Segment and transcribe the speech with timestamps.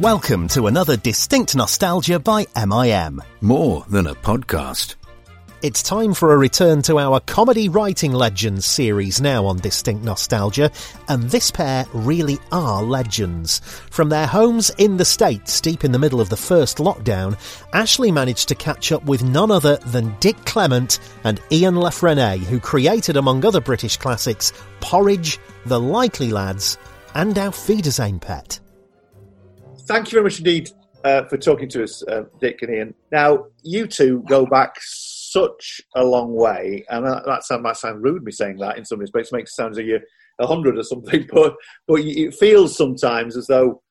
[0.00, 3.20] Welcome to another Distinct Nostalgia by MIM.
[3.42, 4.94] More than a podcast.
[5.60, 10.70] It's time for a return to our Comedy Writing Legends series now on Distinct Nostalgia,
[11.08, 13.58] and this pair really are legends.
[13.90, 17.36] From their homes in the States, deep in the middle of the first lockdown,
[17.74, 22.38] Ashley managed to catch up with none other than Dick Clement and Ian La Frenais,
[22.38, 26.78] who created, among other British classics, Porridge, The Likely Lads,
[27.14, 28.60] and Auf Wiedersehen Pet.
[29.90, 30.70] Thank you very much indeed
[31.02, 32.94] uh, for talking to us, uh, Dick and Ian.
[33.10, 38.22] Now, you two go back such a long way, and that, that might sound rude
[38.22, 39.32] me saying that in some respects.
[39.32, 39.98] It makes it sound as if you're
[40.38, 41.56] a hundred or something, but
[41.88, 43.82] but it feels sometimes as though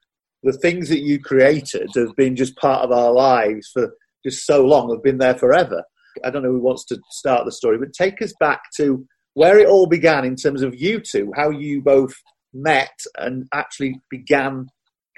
[0.42, 3.94] the things that you created have been just part of our lives for
[4.26, 5.84] just so long, have been there forever.
[6.24, 9.60] I don't know who wants to start the story, but take us back to where
[9.60, 12.14] it all began in terms of you two, how you both
[12.54, 14.68] met and actually began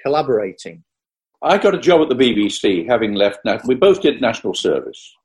[0.03, 0.83] collaborating.
[1.41, 3.39] I got a job at the BBC, having left.
[3.65, 5.15] We both did national service.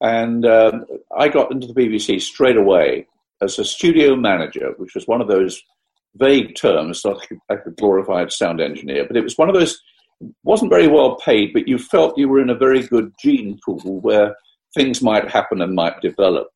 [0.00, 3.08] And um, I got into the BBC straight away
[3.42, 5.60] as a studio manager, which was one of those
[6.16, 9.04] vague terms, like, like a glorified sound engineer.
[9.06, 9.80] But it was one of those,
[10.44, 14.00] wasn't very well paid, but you felt you were in a very good gene pool
[14.00, 14.36] where
[14.74, 16.48] things might happen and might develop.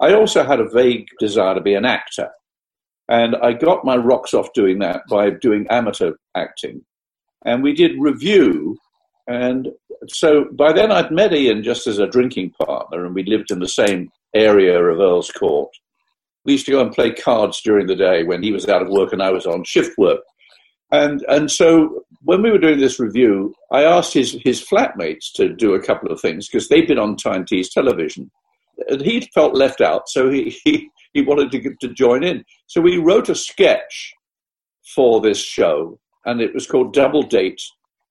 [0.00, 2.30] I also had a vague desire to be an actor.
[3.08, 6.84] And I got my rocks off doing that by doing amateur acting.
[7.44, 8.76] And we did revue.
[9.26, 9.68] and
[10.06, 13.58] so by then I'd met Ian just as a drinking partner, and we lived in
[13.58, 15.70] the same area of Earl's Court.
[16.44, 18.88] We used to go and play cards during the day when he was out of
[18.88, 20.20] work and I was on shift work.
[20.90, 25.50] And, and so when we were doing this revue, I asked his, his flatmates to
[25.54, 28.30] do a couple of things because they'd been on Tyne Tees television.
[28.88, 32.44] And he felt left out, so he, he, he wanted to, to join in.
[32.66, 34.14] So we wrote a sketch
[34.94, 35.98] for this show,
[36.28, 37.62] and it was called Double Date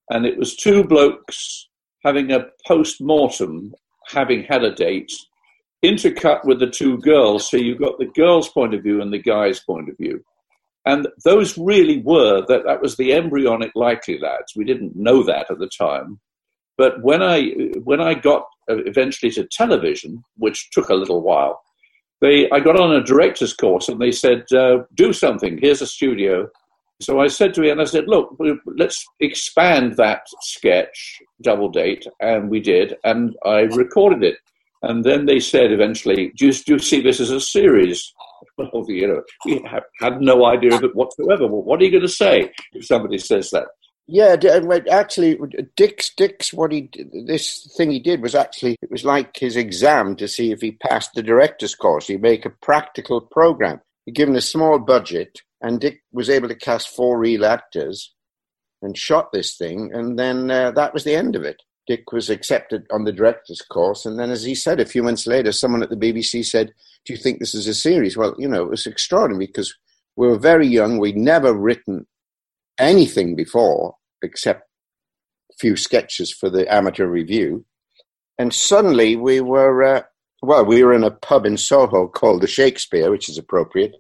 [0.10, 1.68] and it was two blokes
[2.04, 3.74] having a post mortem,
[4.08, 5.12] having had a date,
[5.84, 7.50] intercut with the two girls.
[7.50, 10.24] So you've got the girl's point of view and the guy's point of view.
[10.86, 14.54] And those really were that that was the embryonic likely lads.
[14.56, 16.20] We didn't know that at the time.
[16.78, 17.50] But when I
[17.84, 21.62] when I got uh, eventually to television, which took a little while,
[22.22, 25.58] they I got on a director's course and they said, uh, "Do something.
[25.58, 26.48] Here's a studio.
[27.00, 28.36] So I said to Ian, I said, look,
[28.66, 34.38] let's expand that sketch, Double Date, and we did, and I recorded it.
[34.82, 38.14] And then they said eventually, do you, do you see this as a series?
[38.60, 39.64] Well, you know, we
[40.00, 41.46] had no idea of it whatsoever.
[41.46, 43.68] Well, what are you going to say if somebody says that?
[44.08, 45.38] Yeah, uh, actually,
[45.76, 46.90] Dick's Dick's what he
[47.26, 50.72] this thing he did was actually it was like his exam to see if he
[50.72, 52.08] passed the director's course.
[52.08, 53.82] You make a practical program.
[54.06, 58.14] You're given a small budget, and Dick was able to cast four real actors
[58.82, 61.62] and shot this thing, and then uh, that was the end of it.
[61.88, 65.26] Dick was accepted on the director's course, and then, as he said, a few months
[65.26, 66.74] later, someone at the BBC said,
[67.06, 69.74] "Do you think this is a series?" Well, you know, it was extraordinary because
[70.16, 70.98] we were very young.
[70.98, 72.06] We'd never written
[72.78, 74.68] anything before except
[75.52, 77.64] a few sketches for the amateur revue,
[78.38, 79.84] and suddenly we were.
[79.84, 80.02] Uh,
[80.44, 83.96] well, we were in a pub in Soho called the Shakespeare, which is appropriate,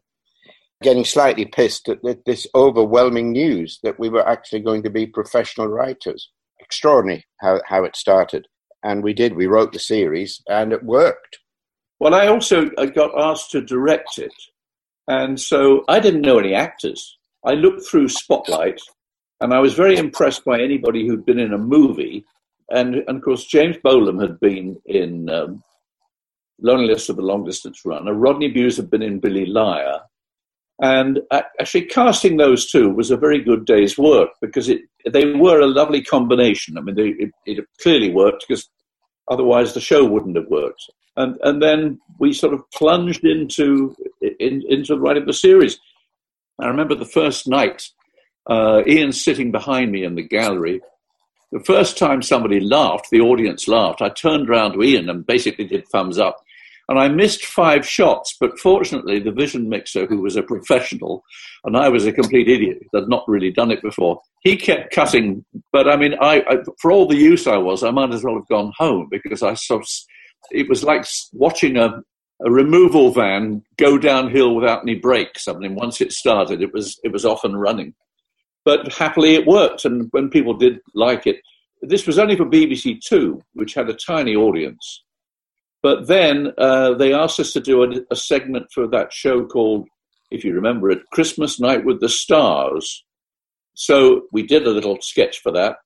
[0.83, 5.67] getting slightly pissed at this overwhelming news that we were actually going to be professional
[5.67, 6.29] writers.
[6.59, 8.47] Extraordinary how, how it started.
[8.83, 9.35] And we did.
[9.35, 11.39] We wrote the series and it worked.
[11.99, 14.33] Well, I also got asked to direct it.
[15.07, 17.17] And so I didn't know any actors.
[17.43, 18.79] I looked through Spotlight
[19.41, 22.25] and I was very impressed by anybody who'd been in a movie.
[22.69, 25.63] And, and of course, James Bolam had been in um,
[26.59, 28.13] Loneliness of the Long Distance Runner.
[28.13, 29.99] Rodney Bewes had been in Billy Liar.
[30.79, 35.59] And actually, casting those two was a very good day's work because it they were
[35.59, 36.77] a lovely combination.
[36.77, 38.69] I mean, they, it, it, clearly worked because
[39.27, 40.83] otherwise the show wouldn't have worked.
[41.15, 43.95] And and then we sort of plunged into
[44.39, 45.79] in, into writing of the series.
[46.59, 47.89] I remember the first night,
[48.47, 50.81] uh, Ian sitting behind me in the gallery.
[51.51, 54.01] The first time somebody laughed, the audience laughed.
[54.01, 56.43] I turned around to Ian and basically did thumbs up
[56.89, 61.21] and I missed five shots, but fortunately, the vision mixer, who was a professional,
[61.65, 65.43] and I was a complete idiot had not really done it before, he kept cutting.
[65.73, 68.35] But I mean, I, I for all the use I was, I might as well
[68.35, 69.87] have gone home because I sort of,
[70.51, 72.01] it was like watching a,
[72.45, 75.47] a removal van go downhill without any brakes.
[75.47, 77.95] I mean, once it started, it was it was off and running.
[78.63, 81.37] But happily, it worked, and when people did like it,
[81.81, 85.03] this was only for BBC Two, which had a tiny audience
[85.83, 89.87] but then uh, they asked us to do a, a, segment for that show called,
[90.31, 93.05] if you remember it, Christmas Night with the Stars.
[93.75, 95.77] So we did a little sketch for that.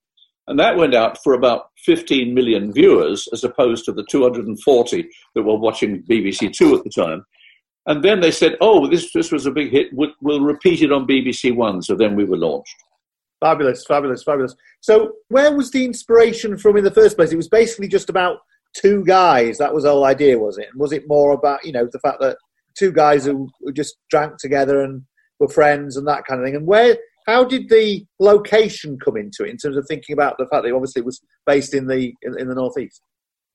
[0.48, 5.42] And that went out for about 15 million viewers, as opposed to the 240 that
[5.42, 7.24] were watching BBC Two at the time.
[7.86, 9.88] And then they said, oh, this, this was a big hit.
[9.92, 11.82] We'll, we'll repeat it on BBC One.
[11.82, 12.74] So then we were launched.
[13.40, 14.54] Fabulous, fabulous, fabulous.
[14.80, 17.32] So, where was the inspiration from in the first place?
[17.32, 18.38] It was basically just about
[18.74, 19.58] two guys.
[19.58, 20.68] That was the whole idea, was it?
[20.70, 22.38] And was it more about, you know, the fact that
[22.76, 25.02] two guys who, who just drank together and
[25.38, 26.56] were friends and that kind of thing?
[26.56, 26.96] And where,
[27.26, 30.72] how did the location come into it in terms of thinking about the fact that
[30.72, 33.00] obviously it was based in the in, in the northeast?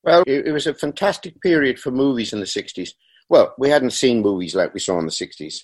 [0.03, 2.91] Well, it, it was a fantastic period for movies in the 60s.
[3.29, 5.63] Well, we hadn't seen movies like we saw in the 60s.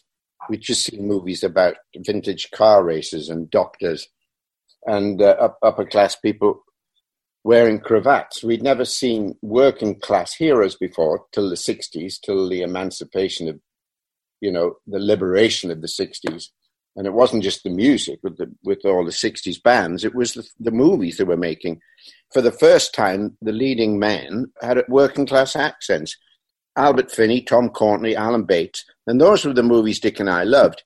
[0.50, 4.10] We'd just seen movies about vintage car races and doctors
[4.86, 6.62] and uh, upper class people
[7.44, 8.44] wearing cravats.
[8.44, 13.60] We'd never seen working class heroes before till the 60s, till the emancipation of,
[14.40, 16.48] you know, the liberation of the 60s.
[16.96, 20.34] And it wasn't just the music with, the, with all the 60s bands, it was
[20.34, 21.82] the, the movies they were making.
[22.32, 26.16] For the first time, the leading men had working class accents.
[26.76, 30.84] Albert Finney, Tom Courtenay, Alan Bates, and those were the movies Dick and I loved.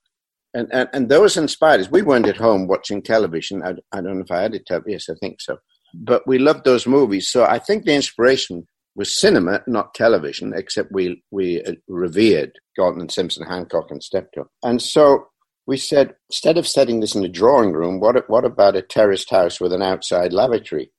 [0.53, 1.91] And, and, and those inspired us.
[1.91, 3.63] We weren't at home watching television.
[3.63, 4.67] I, I don't know if I had it.
[4.85, 5.59] Yes, I think so.
[5.99, 7.29] But we loved those movies.
[7.29, 13.01] So I think the inspiration was cinema, not television, except we, we uh, revered Galton
[13.01, 14.49] and Simpson, Hancock and Steptoe.
[14.63, 15.27] And so
[15.65, 19.29] we said, instead of setting this in a drawing room, what, what about a terraced
[19.29, 20.91] house with an outside lavatory?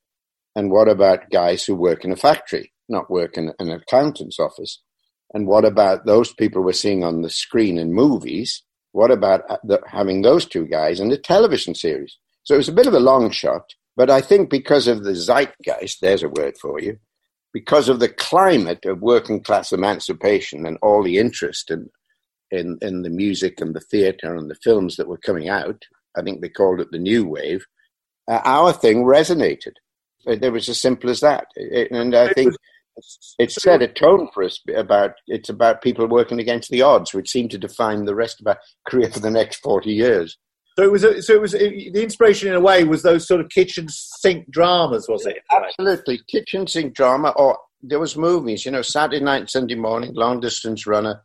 [0.54, 2.72] And what about guys who work in a factory?
[2.88, 4.80] not work in an accountant's office?
[5.34, 8.62] And what about those people we're seeing on the screen in movies?
[8.92, 12.16] What about uh, the, having those two guys in a television series?
[12.44, 13.64] So it was a bit of a long shot,
[13.98, 16.98] but I think because of the zeitgeist, there's a word for you,
[17.52, 21.90] because of the climate of working class emancipation and all the interest in,
[22.52, 25.82] in, in the music and the theatre and the films that were coming out,
[26.16, 27.66] I think they called it the new wave,
[28.30, 29.72] uh, our thing resonated.
[30.26, 31.48] It was as simple as that.
[31.56, 32.54] It, and I think
[33.40, 37.30] it set a tone for us about it's about people working against the odds, which
[37.30, 40.36] seemed to define the rest of our career for the next forty years.
[40.78, 41.26] So it was.
[41.26, 41.52] So it was.
[41.52, 45.38] The inspiration, in a way, was those sort of kitchen sink dramas, was it?
[45.50, 47.32] Absolutely, kitchen sink drama.
[47.36, 51.22] Or there was movies, you know, Saturday night, Sunday morning, Long Distance Runner,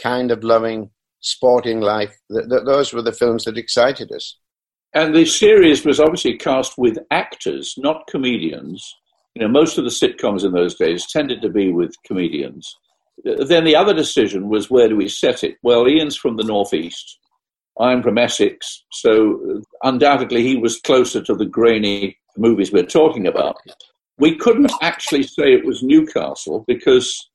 [0.00, 0.90] Kind of Loving,
[1.20, 2.16] Sporting Life.
[2.30, 4.38] Th- th- those were the films that excited us.
[4.94, 8.94] And the series was obviously cast with actors, not comedians
[9.34, 12.76] you know, most of the sitcoms in those days tended to be with comedians.
[13.24, 15.56] Then the other decision was where do we set it?
[15.62, 17.18] Well, Ian's from the northeast.
[17.80, 23.56] I'm from Essex, so undoubtedly he was closer to the grainy movies we're talking about.
[24.18, 27.28] We couldn't actually say it was Newcastle because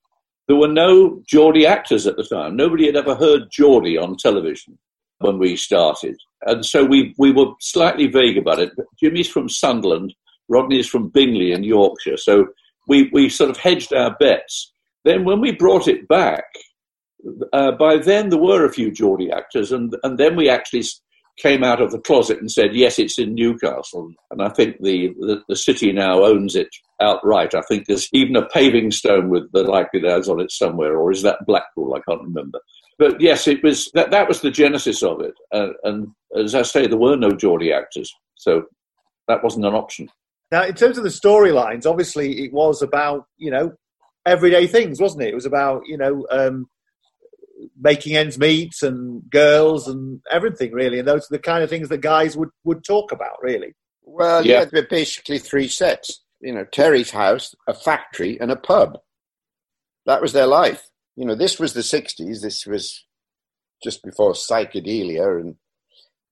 [0.46, 2.56] there were no Geordie actors at the time.
[2.56, 4.78] Nobody had ever heard Geordie on television
[5.18, 6.16] when we started.
[6.46, 8.70] And so we, we were slightly vague about it.
[8.98, 10.14] Jimmy's from Sunderland,
[10.48, 12.16] Rodney is from Bingley in Yorkshire.
[12.16, 12.46] So
[12.86, 14.72] we, we sort of hedged our bets.
[15.04, 16.44] Then when we brought it back,
[17.52, 20.84] uh, by then there were a few Geordie actors, and, and then we actually
[21.38, 24.12] came out of the closet and said, yes, it's in Newcastle.
[24.30, 26.68] And I think the, the, the city now owns it
[27.00, 27.54] outright.
[27.54, 31.12] I think there's even a paving stone with the likely lads on it somewhere, or
[31.12, 31.94] is that Blackpool?
[31.94, 32.58] I can't remember.
[32.98, 35.34] But yes, it was that, that was the genesis of it.
[35.52, 38.12] Uh, and as I say, there were no Geordie actors.
[38.34, 38.64] So
[39.28, 40.08] that wasn't an option.
[40.50, 43.72] Now, in terms of the storylines, obviously it was about you know
[44.26, 45.28] everyday things, wasn't it?
[45.28, 46.66] It was about you know um,
[47.80, 51.88] making ends meet and girls and everything really, and those are the kind of things
[51.88, 53.74] that guys would would talk about really.
[54.02, 56.22] Well, yeah, yeah basically three sets.
[56.40, 58.98] You know, Terry's house, a factory, and a pub.
[60.06, 60.88] That was their life.
[61.16, 62.40] You know, this was the '60s.
[62.40, 63.04] This was
[63.82, 65.56] just before psychedelia and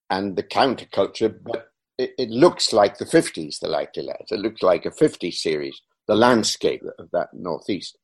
[0.09, 1.67] and the counterculture, but
[1.97, 4.31] it, it, looks like the 50s, the Likely Lads.
[4.31, 7.97] It looks like a 50s series, the landscape of that Northeast.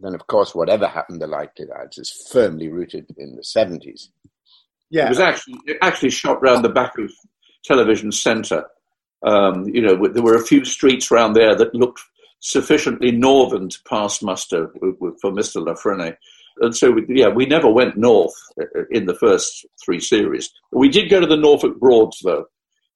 [0.00, 4.08] Then, of course, whatever happened to Likely Lads is firmly rooted in the 70s.
[4.90, 5.06] Yeah.
[5.06, 7.12] It was actually, it actually shot round the back of
[7.64, 8.64] Television Centre.
[9.26, 12.00] Um, you know, there were a few streets around there that looked
[12.40, 14.70] sufficiently northern to pass muster
[15.20, 15.64] for Mr.
[15.66, 16.16] La Frenais.
[16.60, 20.50] And so, we, yeah, we never went north uh, in the first three series.
[20.72, 22.46] We did go to the Norfolk Broads, though,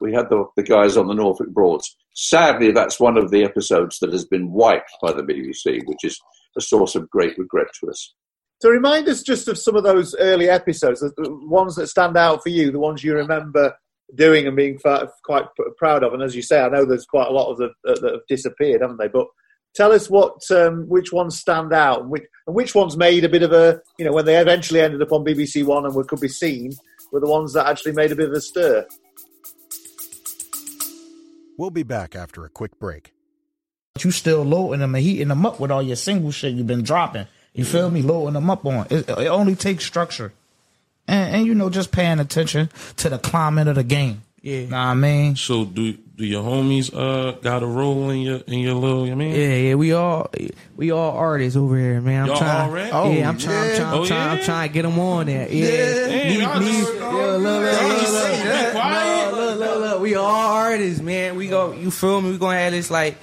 [0.03, 1.97] we had the, the guys on the Norfolk Broads.
[2.13, 6.21] Sadly, that's one of the episodes that has been wiped by the BBC, which is
[6.57, 8.15] a source of great regret to us.
[8.61, 11.13] So remind us just of some of those early episodes, the
[11.47, 13.75] ones that stand out for you, the ones you remember
[14.15, 14.79] doing and being
[15.25, 15.47] quite
[15.79, 16.13] proud of.
[16.13, 18.83] And as you say, I know there's quite a lot of them that have disappeared,
[18.83, 19.09] haven't they?
[19.09, 19.27] But
[19.75, 23.29] tell us what, um, which ones stand out, and which, and which ones made a
[23.29, 26.21] bit of a, you know, when they eventually ended up on BBC One and could
[26.21, 26.73] be seen,
[27.11, 28.87] were the ones that actually made a bit of a stir.
[31.59, 33.13] We'll be back after a quick break.
[34.01, 36.83] You still loading them and heating them up with all your single shit you've been
[36.83, 37.27] dropping.
[37.55, 38.01] You feel me?
[38.01, 38.87] Loading them up on.
[38.89, 40.33] It, it only takes structure.
[41.07, 44.23] And, and, you know, just paying attention to the climate of the game.
[44.41, 44.61] Yeah.
[44.65, 45.37] Know what I mean?
[45.37, 49.15] So do do your homies uh got a role in your in your little I
[49.15, 49.35] mean?
[49.37, 50.31] Yeah, yeah, we all
[50.77, 52.23] we all artists over here, man.
[52.23, 52.87] I'm Y'all trying, all rap?
[52.89, 55.27] Yeah, Oh, I'm trying, I'm trying, I'm Oh, trying, I'm trying to get them on
[55.27, 55.49] there.
[55.49, 58.13] Yeah, Damn, Me- me- just- yeah, look, look, look, Y'all look, just
[58.75, 61.37] look, look, look, look, look, we all artists, man.
[61.37, 62.33] We go, you feel me?
[62.33, 63.17] We gonna have this like.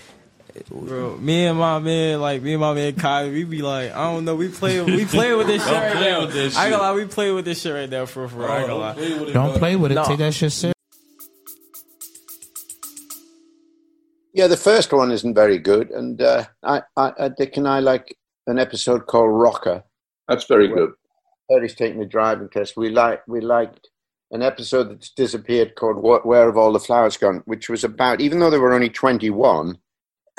[0.69, 4.11] Bro, me and my man, like me and my man Kai, we be like, I
[4.11, 6.21] don't know, we play, we play with this shit right play now.
[6.21, 6.79] with this I ain't shit.
[6.79, 8.49] gonna lie, we play with this shit right now for for.
[8.49, 8.93] I ain't gonna lie.
[8.93, 9.59] play with it, Don't bud.
[9.59, 9.95] play with it.
[9.95, 10.03] No.
[10.05, 10.73] Take that shit serious.
[14.33, 17.79] Yeah, the first one isn't very good, and uh, I, I, I, Dick and I
[17.79, 18.15] like
[18.47, 19.83] an episode called Rocker.
[20.27, 20.91] That's very good.
[21.49, 22.77] Terry's taking the driving test.
[22.77, 23.89] We like we liked
[24.31, 28.39] an episode that's disappeared called Where Have All the Flowers Gone," which was about even
[28.39, 29.79] though they were only twenty one,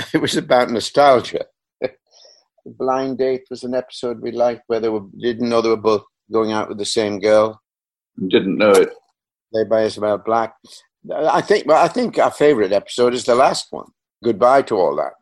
[0.14, 1.44] it was about nostalgia.
[2.66, 6.04] Blind Date was an episode we liked where they were didn't know they were both
[6.32, 7.60] going out with the same girl,
[8.28, 8.90] Didn't know it.
[9.52, 10.54] played by Isabel Black.
[11.14, 13.86] I think well, I think our favorite episode is the last one.
[14.22, 15.12] Goodbye to all that,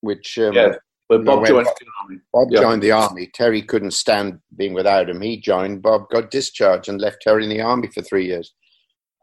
[0.00, 0.74] which um, Yeah.
[1.08, 2.20] But Bob joined Bob- the army.
[2.34, 2.60] Bob Yeah.
[2.60, 3.30] joined the army.
[3.32, 5.22] Terry couldn't stand being without him.
[5.22, 5.80] He joined.
[5.80, 8.52] Bob got discharged and left Terry in the army for three years.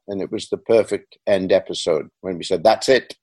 [0.08, 3.16] And it was the perfect end episode when we said, "That's it.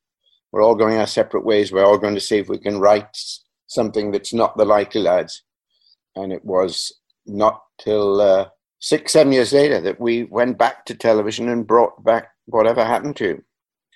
[0.53, 1.73] We're all going our separate ways.
[1.73, 3.17] We're all going to see if we can write
[3.67, 5.43] something that's not the Likely Lads."
[6.15, 6.93] And it was
[7.27, 8.49] not till uh,
[8.81, 13.17] six, seven years later that we went back to television and brought back whatever happened
[13.17, 13.43] to.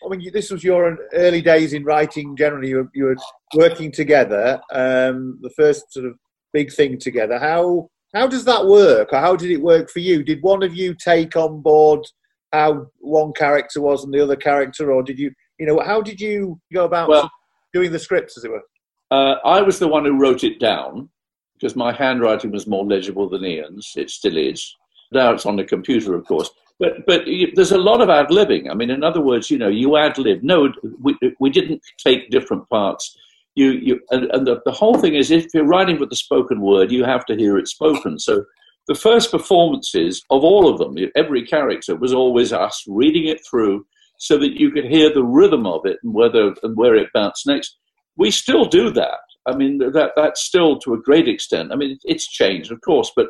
[0.04, 2.36] I mean, this was your early days in writing.
[2.36, 3.16] Generally, you were, you were
[3.54, 4.60] working together.
[4.72, 6.14] Um, the first sort of
[6.52, 7.38] big thing together.
[7.38, 10.22] How how does that work, or how did it work for you?
[10.22, 12.06] Did one of you take on board
[12.52, 16.20] how one character was and the other character, or did you, you know, how did
[16.20, 17.30] you go about Well-
[17.72, 18.62] doing the scripts, as it were?
[19.10, 21.08] Uh, I was the one who wrote it down
[21.54, 23.92] because my handwriting was more legible than Ian's.
[23.96, 24.74] It still is.
[25.12, 26.50] Now it's on the computer, of course.
[26.78, 28.70] But but there's a lot of ad libbing.
[28.70, 30.42] I mean, in other words, you know, you ad lib.
[30.42, 33.16] No, we we didn't take different parts.
[33.54, 36.60] You you and, and the, the whole thing is, if you're writing with the spoken
[36.60, 38.18] word, you have to hear it spoken.
[38.18, 38.44] So
[38.88, 43.86] the first performances of all of them, every character was always us reading it through,
[44.18, 47.46] so that you could hear the rhythm of it and whether and where it bounced
[47.46, 47.76] next
[48.16, 49.18] we still do that.
[49.46, 51.72] I mean, that that's still to a great extent.
[51.72, 53.28] I mean, it's changed, of course, but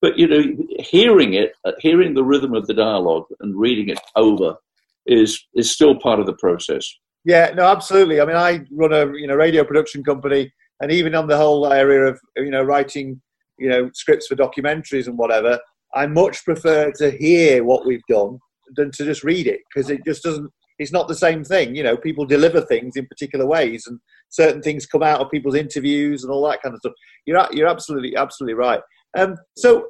[0.00, 0.42] but you know,
[0.78, 4.56] hearing it, uh, hearing the rhythm of the dialogue and reading it over
[5.06, 6.88] is is still part of the process.
[7.24, 8.20] Yeah, no, absolutely.
[8.20, 11.72] I mean, I run a you know radio production company, and even on the whole
[11.72, 13.20] area of you know writing
[13.58, 15.58] you know scripts for documentaries and whatever,
[15.94, 18.38] I much prefer to hear what we've done
[18.74, 20.50] than to just read it because it just doesn't.
[20.78, 21.74] It's not the same thing.
[21.74, 25.54] You know, people deliver things in particular ways, and certain things come out of people's
[25.54, 26.92] interviews and all that kind of stuff.
[27.24, 28.80] You're you're absolutely absolutely right.
[29.16, 29.88] Um, so,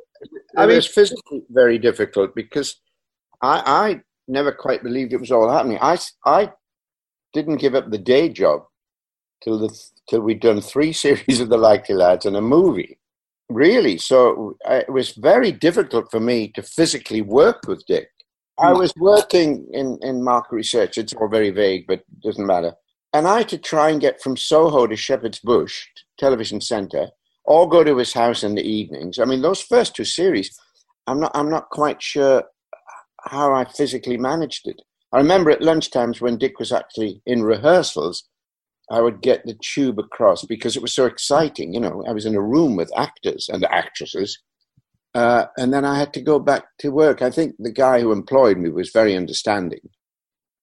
[0.56, 2.80] I it mean, was physically very difficult because
[3.42, 5.78] I, I never quite believed it was all happening.
[5.80, 6.52] I, I
[7.32, 8.62] didn't give up the day job
[9.42, 9.78] till the
[10.08, 12.98] till we'd done three series of the Likely Lads and a movie.
[13.48, 18.08] Really, so I, it was very difficult for me to physically work with Dick.
[18.58, 20.96] I was working in, in market research.
[20.96, 22.72] It's all very vague, but it doesn't matter.
[23.12, 25.86] And I had to try and get from Soho to Shepherd's Bush
[26.18, 27.08] Television Centre,
[27.44, 29.18] or go to his house in the evenings.
[29.18, 30.58] I mean, those first two series,
[31.06, 32.44] I'm not, I'm not quite sure
[33.24, 34.80] how I physically managed it.
[35.12, 38.24] I remember at lunchtimes when Dick was actually in rehearsals,
[38.90, 41.74] I would get the tube across because it was so exciting.
[41.74, 44.38] You know, I was in a room with actors and actresses.
[45.16, 47.22] Uh, and then I had to go back to work.
[47.22, 49.80] I think the guy who employed me was very understanding.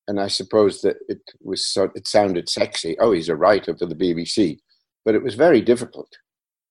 [0.08, 2.96] And I suppose that it was so, it sounded sexy.
[3.00, 4.60] Oh, he's a writer for the BBC.
[5.06, 6.10] But it was very difficult.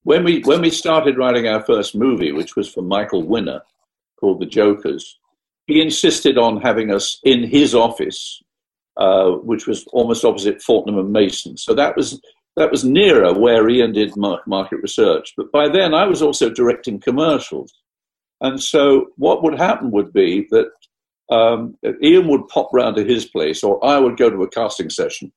[0.04, 3.62] When we when we started writing our first movie, which was for Michael Winner,
[4.18, 5.18] called The Jokers,
[5.66, 8.40] he insisted on having us in his office,
[8.96, 11.56] uh, which was almost opposite Fortnum and Mason.
[11.56, 12.20] So that was
[12.56, 15.32] that was nearer where Ian did market research.
[15.36, 17.72] But by then, I was also directing commercials,
[18.40, 20.66] and so what would happen would be that
[21.30, 24.90] um, Ian would pop round to his place, or I would go to a casting
[24.90, 25.32] session,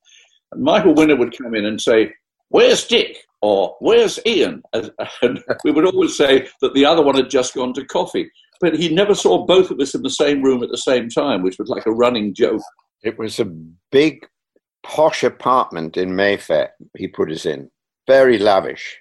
[0.52, 2.12] and Michael Winner would come in and say,
[2.48, 4.90] "Where's Dick?" or "Where's Ian?" And,
[5.22, 8.30] and we would always say that the other one had just gone to coffee.
[8.60, 11.42] But he never saw both of us in the same room at the same time,
[11.42, 12.62] which was like a running joke.
[13.02, 13.44] It was a
[13.92, 14.26] big,
[14.86, 16.70] posh apartment in Mayfair.
[16.96, 17.70] He put us in,
[18.06, 18.98] very lavish,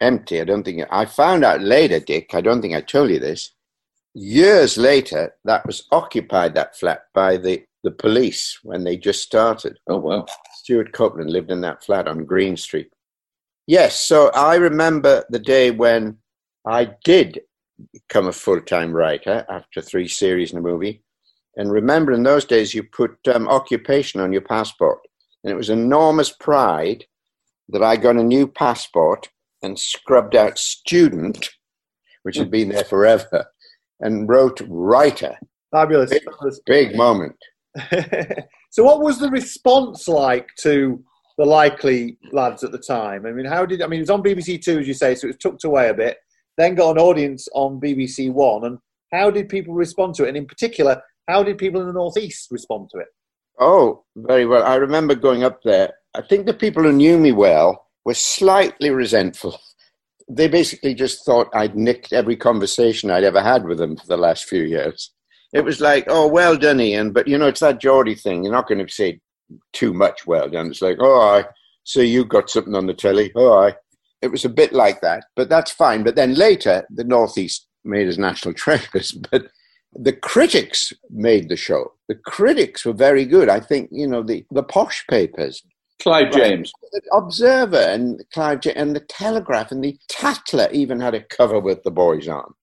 [0.00, 0.40] empty.
[0.40, 2.34] I don't think I found out later, Dick.
[2.34, 3.52] I don't think I told you this.
[4.14, 9.78] Years later, that was occupied that flat by the the police when they just started.
[9.86, 10.26] Oh wow!
[10.54, 12.90] Stewart Copeland lived in that flat on Green Street.
[13.66, 16.18] Yes, so I remember the day when
[16.66, 17.40] I did
[17.92, 21.02] become a full time writer after three series in a movie.
[21.58, 24.98] And remember, in those days, you put um, occupation on your passport.
[25.46, 27.04] And it was enormous pride
[27.68, 29.28] that I got a new passport
[29.62, 31.50] and scrubbed out student,
[32.24, 33.46] which had been there forever,
[34.00, 35.38] and wrote writer.
[35.70, 36.10] Fabulous.
[36.10, 36.24] Big,
[36.66, 37.36] big moment.
[38.70, 41.00] so, what was the response like to
[41.38, 43.24] the likely lads at the time?
[43.24, 44.00] I mean, how did I mean?
[44.00, 46.16] It was on BBC Two, as you say, so it was tucked away a bit.
[46.58, 48.78] Then got an audience on BBC One, and
[49.12, 50.28] how did people respond to it?
[50.28, 53.06] And in particular, how did people in the Northeast respond to it?
[53.58, 54.64] Oh, very well.
[54.64, 55.94] I remember going up there.
[56.14, 59.58] I think the people who knew me well were slightly resentful.
[60.28, 64.16] They basically just thought I'd nicked every conversation I'd ever had with them for the
[64.16, 65.12] last few years.
[65.52, 67.12] It was like, oh, well done, Ian.
[67.12, 68.42] But, you know, it's that Geordie thing.
[68.42, 69.20] You're not going to say
[69.72, 70.68] too much well done.
[70.68, 71.44] It's like, oh, I
[71.84, 73.32] see you got something on the telly.
[73.34, 73.74] Oh, I.
[74.22, 76.02] It was a bit like that, but that's fine.
[76.02, 79.12] But then later, the Northeast made us national treasures.
[79.12, 79.48] But
[79.94, 81.92] the critics made the show.
[82.08, 83.48] The critics were very good.
[83.48, 85.62] I think you know the the posh papers,
[86.02, 91.14] Clive James, the Observer, and Clive James, and the Telegraph, and the Tatler even had
[91.14, 92.54] a cover with the boys on,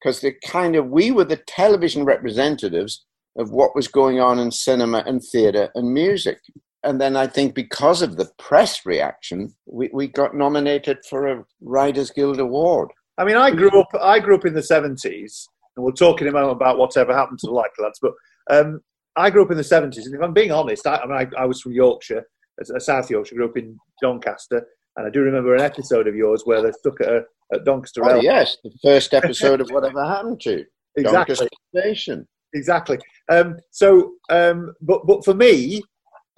[0.00, 3.04] because the kind of we were the television representatives
[3.36, 6.40] of what was going on in cinema and theatre and music.
[6.82, 11.44] And then I think because of the press reaction, we, we got nominated for a
[11.60, 12.90] Writers Guild Award.
[13.18, 13.88] I mean, I grew up.
[14.00, 17.38] I grew up in the seventies, and we'll talk in a moment about whatever happened
[17.40, 17.98] to the like lads.
[18.00, 18.12] But
[18.50, 18.80] um,
[19.16, 21.42] I grew up in the seventies, and if I'm being honest, I, I mean, I,
[21.42, 22.24] I, was from Yorkshire,
[22.60, 23.34] uh, South Yorkshire.
[23.34, 24.66] Grew up in Doncaster,
[24.96, 28.04] and I do remember an episode of yours where they stuck at, a, at Doncaster.
[28.04, 30.64] Oh, yes, the first episode of Whatever Happened to
[30.96, 31.34] exactly.
[31.34, 32.28] Doncaster Station.
[32.54, 32.98] Exactly.
[33.30, 35.82] Um, so, um, but but for me,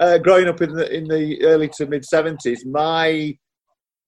[0.01, 3.37] uh, growing up in the in the early to mid seventies, my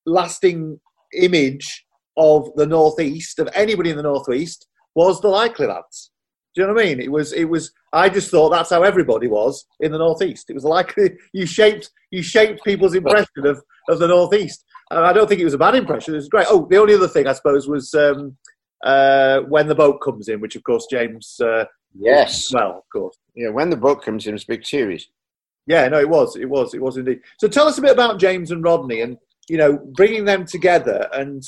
[0.07, 0.81] lasting
[1.15, 1.85] image
[2.17, 6.11] of the northeast of anybody in the northeast was the likely lads.
[6.55, 7.01] Do you know what I mean?
[7.01, 7.73] It was it was.
[7.93, 10.51] I just thought that's how everybody was in the northeast.
[10.51, 10.97] It was like
[11.33, 14.65] you shaped you shaped people's impression of of the northeast.
[14.91, 16.15] And I don't think it was a bad impression.
[16.15, 16.49] It was great.
[16.51, 18.37] Oh, the only other thing I suppose was um,
[18.85, 21.39] uh, when the boat comes in, which of course James.
[21.41, 21.65] Uh,
[21.97, 22.53] yes.
[22.53, 23.17] Well, of course.
[23.37, 25.09] Yeah, when the boat comes in, it's a big series.
[25.67, 27.21] Yeah, no, it was, it was, it was indeed.
[27.39, 29.17] So tell us a bit about James and Rodney, and
[29.49, 31.45] you know, bringing them together, and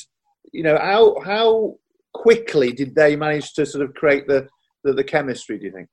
[0.53, 1.77] you know, how how
[2.13, 4.49] quickly did they manage to sort of create the
[4.85, 5.59] the, the chemistry?
[5.59, 5.89] Do you think?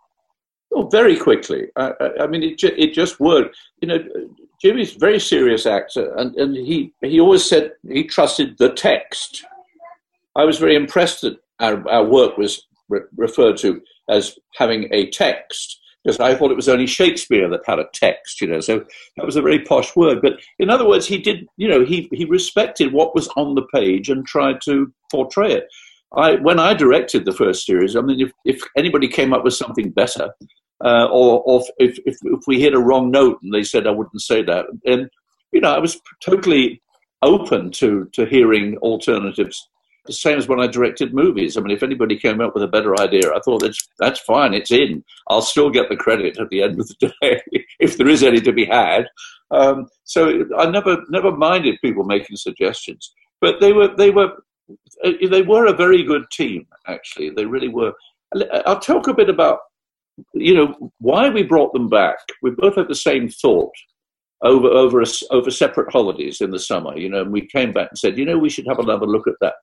[0.74, 1.68] Oh, very quickly.
[1.76, 3.58] I, I, I mean, it ju- it just worked.
[3.82, 4.04] You know,
[4.62, 9.44] Jimmy's a very serious actor, and, and he he always said he trusted the text.
[10.36, 15.10] I was very impressed that our, our work was re- referred to as having a
[15.10, 18.62] text because I thought it was only Shakespeare that had a text, you know.
[18.62, 18.86] So
[19.18, 20.22] that was a very posh word.
[20.22, 23.68] But in other words, he did, you know, he, he respected what was on the
[23.74, 25.68] page and tried to portray it.
[26.16, 29.54] I, when I directed the first series, I mean, if, if anybody came up with
[29.54, 30.30] something better,
[30.84, 33.92] uh, or, or if, if, if we hit a wrong note and they said I
[33.92, 35.10] wouldn't say that, and
[35.52, 36.82] you know, I was totally
[37.22, 39.68] open to to hearing alternatives
[40.10, 41.56] the same as when I directed movies.
[41.56, 44.54] I mean, if anybody came up with a better idea, I thought that's that's fine.
[44.54, 45.04] It's in.
[45.30, 47.42] I'll still get the credit at the end of the day
[47.80, 49.08] if there is any to be had.
[49.52, 54.32] Um, so I never never minded people making suggestions, but they were they were
[55.04, 56.66] Uh, they were a very good team.
[56.88, 57.94] Actually, they really were.
[58.36, 59.60] Uh, I'll talk a bit about
[60.34, 62.18] you know why we brought them back.
[62.42, 63.74] We both had the same thought
[64.42, 66.98] over over a, over separate holidays in the summer.
[66.98, 69.28] You know, and we came back and said, you know, we should have another look
[69.28, 69.56] at that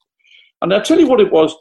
[0.62, 1.54] and I'll tell you what it was.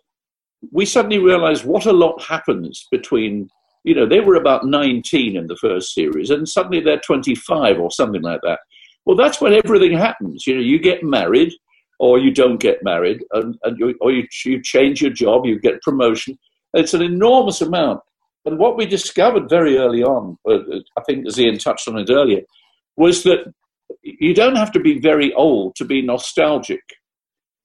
[0.72, 3.50] We suddenly realized what a lot happens between,
[3.84, 7.92] you know, they were about 19 in the first series, and suddenly they're 25 or
[7.92, 8.60] something like that.
[9.06, 10.48] Well, that's when everything happens.
[10.48, 11.54] You know, you get married
[12.00, 15.60] or you don't get married, and, and you, or you, you change your job, you
[15.60, 16.38] get promotion.
[16.74, 18.02] It's an enormous amount.
[18.46, 20.60] And what we discovered very early on, uh,
[20.98, 22.42] I think as Ian touched on it earlier,
[22.98, 23.54] was that
[24.02, 26.82] you don't have to be very old to be nostalgic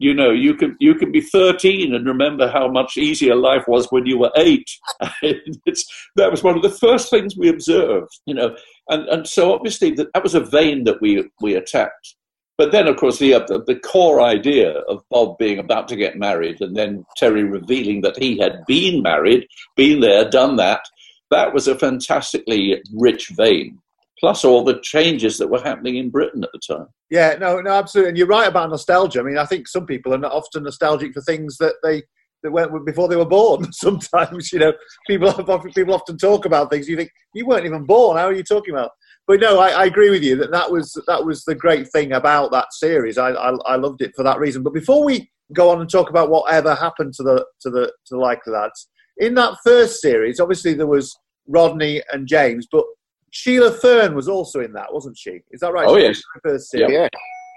[0.00, 3.86] you know you can you can be 13 and remember how much easier life was
[3.90, 4.68] when you were eight
[5.22, 8.56] that was one of the first things we observed you know
[8.88, 12.16] and and so obviously that, that was a vein that we we attacked
[12.60, 16.18] but then of course the, uh, the core idea of bob being about to get
[16.18, 19.46] married and then terry revealing that he had been married
[19.76, 20.82] been there done that
[21.30, 23.78] that was a fantastically rich vein
[24.18, 26.86] plus all the changes that were happening in Britain at the time.
[27.08, 28.10] Yeah, no, no, absolutely.
[28.10, 29.20] And you're right about nostalgia.
[29.20, 32.02] I mean, I think some people are not often nostalgic for things that they
[32.42, 33.72] that went before they were born.
[33.72, 34.74] Sometimes, you know,
[35.06, 36.86] people often, people often talk about things.
[36.86, 38.18] You think you weren't even born.
[38.18, 38.90] How are you talking about?
[39.30, 42.14] But no, I, I agree with you that that was that was the great thing
[42.14, 43.16] about that series.
[43.16, 44.64] I, I I loved it for that reason.
[44.64, 48.10] But before we go on and talk about whatever happened to the to the to
[48.10, 48.88] the likely lads
[49.18, 51.16] in that first series, obviously there was
[51.46, 52.84] Rodney and James, but
[53.30, 55.42] Sheila Fearn was also in that, wasn't she?
[55.52, 55.86] Is that right?
[55.86, 56.20] Oh, She yes.
[56.34, 56.92] the first series.
[56.92, 57.08] Yeah.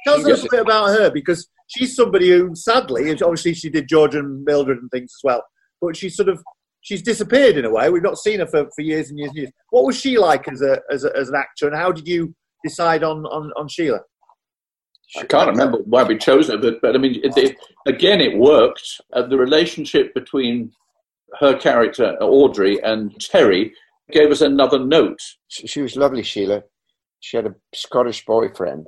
[0.05, 3.89] Tell us a little bit about her because she's somebody who, sadly, obviously she did
[3.89, 5.43] George and Mildred and things as well,
[5.81, 6.43] but she's sort of
[6.83, 7.89] she's disappeared in a way.
[7.89, 9.51] We've not seen her for, for years and years and years.
[9.71, 12.35] What was she like as a as, a, as an actor, and how did you
[12.63, 14.01] decide on on, on Sheila?
[15.17, 18.35] I can't remember why we chose her, but, but I mean, it, it, again, it
[18.35, 18.99] worked.
[19.11, 20.71] Uh, the relationship between
[21.39, 23.73] her character, Audrey, and Terry
[24.11, 25.19] gave us another note.
[25.49, 26.63] She she was lovely, Sheila.
[27.19, 28.87] She had a Scottish boyfriend.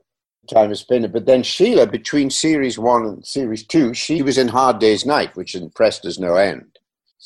[0.50, 4.48] Time has been, but then Sheila, between series one and series two, she was in
[4.48, 6.75] Hard Day's Night, which impressed us no end.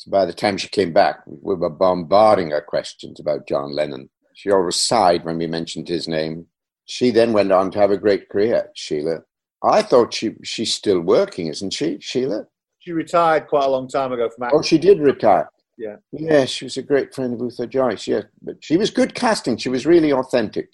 [0.00, 4.08] So by the time she came back, we were bombarding her questions about John Lennon.
[4.32, 6.46] She always sighed when we mentioned his name.
[6.86, 9.18] She then went on to have a great career, Sheila.
[9.62, 12.46] I thought she she's still working, isn't she, Sheila?
[12.78, 14.58] She retired quite a long time ago from acting.
[14.58, 15.50] Oh, she did retire.
[15.76, 15.96] Yeah.
[16.12, 18.06] Yeah, she was a great friend of Yootha Joyce.
[18.06, 19.58] Yeah, but she was good casting.
[19.58, 20.70] She was really authentic.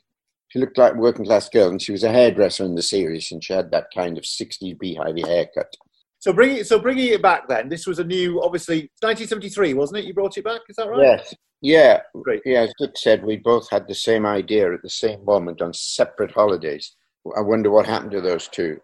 [0.51, 3.33] She looked like a working class girl, and she was a hairdresser in the series,
[3.33, 5.75] and she had that kind of 60s beehive haircut.
[6.19, 10.07] So bringing so bringing it back then, this was a new, obviously 1973, wasn't it?
[10.07, 11.03] You brought it back, is that right?
[11.03, 11.35] Yes.
[11.61, 12.01] Yeah.
[12.23, 12.43] Great.
[12.45, 15.73] Yeah, as Dick said, we both had the same idea at the same moment on
[15.73, 16.97] separate holidays.
[17.37, 18.81] I wonder what happened to those two.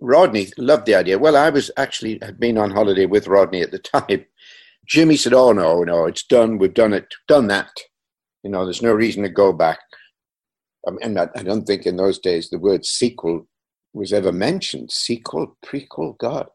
[0.00, 1.18] Rodney loved the idea.
[1.18, 4.24] Well, I was actually had been on holiday with Rodney at the time.
[4.86, 6.58] Jimmy said, "Oh no, no, it's done.
[6.58, 7.06] We've done it.
[7.26, 7.70] Done that.
[8.42, 9.78] You know, there's no reason to go back."
[10.86, 13.46] I mean, I I don't think in those days the word sequel
[13.94, 14.90] was ever mentioned.
[14.90, 16.48] Sequel, prequel, God.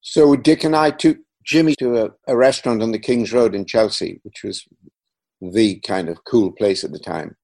[0.00, 3.66] So Dick and I took Jimmy to a, a restaurant on the King's Road in
[3.66, 4.64] Chelsea, which was
[5.40, 7.36] the kind of cool place at the time.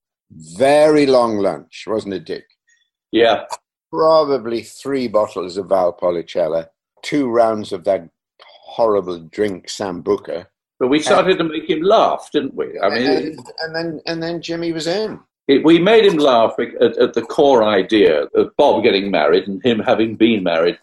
[0.56, 2.44] Very long lunch, wasn't it, Dick?
[3.10, 3.44] Yeah,
[3.92, 6.68] Probably three bottles of Valpolicella,
[7.02, 8.08] two rounds of that
[8.40, 10.46] horrible drink, Sambuca.
[10.80, 12.80] but we started to make him laugh, didn't we?
[12.80, 15.20] I mean, and, and then and then Jimmy was in.
[15.52, 19.64] It, we made him laugh at, at the core idea of Bob getting married and
[19.64, 20.78] him having been married.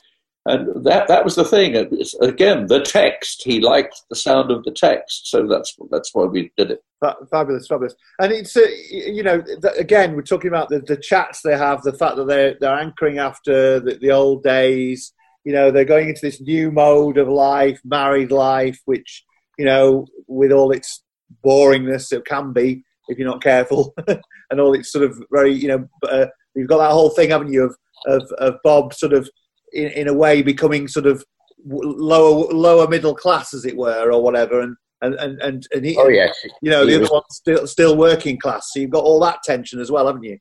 [0.46, 1.76] And that, that was the thing.
[1.76, 3.44] It's, again, the text.
[3.44, 5.30] He liked the sound of the text.
[5.30, 6.84] So that's, that's why we did it.
[7.00, 9.42] Fa- Fabulous, fabulous, and it's uh, you know
[9.78, 13.20] again we're talking about the, the chats they have, the fact that they're they're anchoring
[13.20, 15.14] after the, the old days.
[15.46, 19.24] You know they're going into this new mode of life, married life, which
[19.58, 21.04] you know with all its
[21.46, 25.68] boringness it can be if you're not careful, and all its sort of very you
[25.68, 27.76] know uh, you've got that whole thing, haven't you, of
[28.08, 29.30] of, of Bob sort of
[29.74, 31.24] in, in a way becoming sort of
[31.66, 35.98] lower lower middle class as it were or whatever, and and and and, and he,
[35.98, 38.70] Oh yes, you know, He the was- other one's still still working class.
[38.72, 40.38] So you've got all that tension as well, haven't you?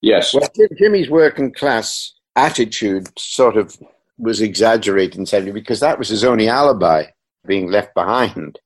[0.00, 0.34] Yes.
[0.34, 3.76] Well, Jimmy's working class attitude sort of
[4.18, 7.04] was exaggerated in some way because that was his only alibi,
[7.46, 8.58] being left behind.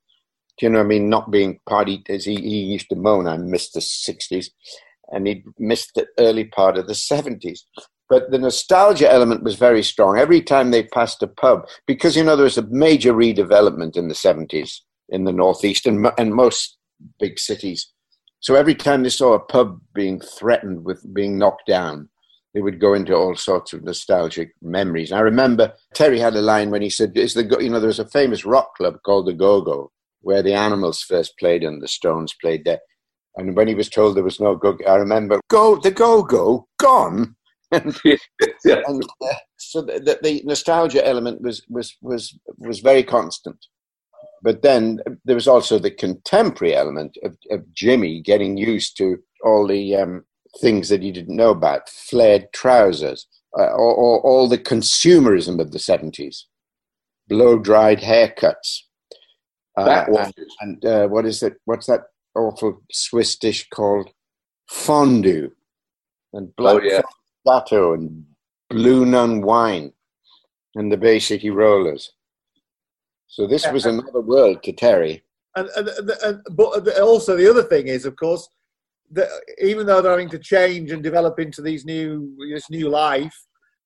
[0.57, 1.09] Do you know what I mean?
[1.09, 4.49] Not being party, as he, he used to moan, I missed the 60s,
[5.09, 7.59] and he missed the early part of the 70s.
[8.09, 10.17] But the nostalgia element was very strong.
[10.17, 14.07] Every time they passed a pub, because, you know, there was a major redevelopment in
[14.07, 16.77] the 70s in the Northeast and, and most
[17.19, 17.91] big cities.
[18.39, 22.09] So every time they saw a pub being threatened with being knocked down,
[22.53, 25.11] they would go into all sorts of nostalgic memories.
[25.11, 27.87] I remember Terry had a line when he said, "Is the go-" you know there
[27.87, 31.81] was a famous rock club called the Go Go where the Animals first played and
[31.81, 32.79] the Stones played there."
[33.35, 36.67] And when he was told there was no Go, I remember Go the Go Go
[36.79, 37.35] gone.
[37.71, 38.15] yeah.
[38.63, 43.57] And uh, so the, the, the nostalgia element was was was was very constant.
[44.43, 49.67] But then there was also the contemporary element of, of Jimmy getting used to all
[49.67, 50.25] the um,
[50.61, 53.27] things that he didn't know about, flared trousers,
[53.57, 56.47] uh, or, or all the consumerism of the seventies,
[57.27, 58.81] blow dried haircuts.
[59.77, 61.53] Uh, That was and and uh, what is it?
[61.65, 62.01] What's that
[62.35, 64.09] awful Swiss dish called?
[64.69, 65.49] Fondue
[66.33, 67.01] and black Oh, yeah.
[67.45, 68.25] Gateau and
[68.69, 69.93] Blue Nun wine
[70.75, 72.11] and the Bay City Rollers.
[73.27, 75.23] So this was another world to Terry.
[75.55, 78.47] And, and, and, and but also the other thing is, of course,
[79.11, 79.29] that
[79.61, 83.35] even though they're having to change and develop into these new this new life,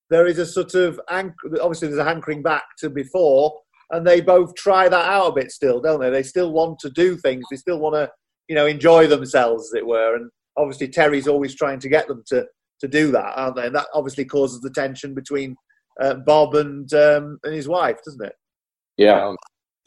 [0.10, 3.54] there is a sort of anch- obviously there's a hankering back to before,
[3.92, 6.10] and they both try that out a bit still, don't they?
[6.10, 7.44] They still want to do things.
[7.50, 8.10] They still want to
[8.48, 10.16] you know enjoy themselves, as it were.
[10.16, 12.46] And obviously Terry's always trying to get them to
[12.82, 13.68] to do that, aren't they?
[13.68, 15.56] And that obviously causes the tension between
[16.02, 18.34] uh, Bob and um, and his wife, doesn't it?
[18.98, 19.34] Yeah.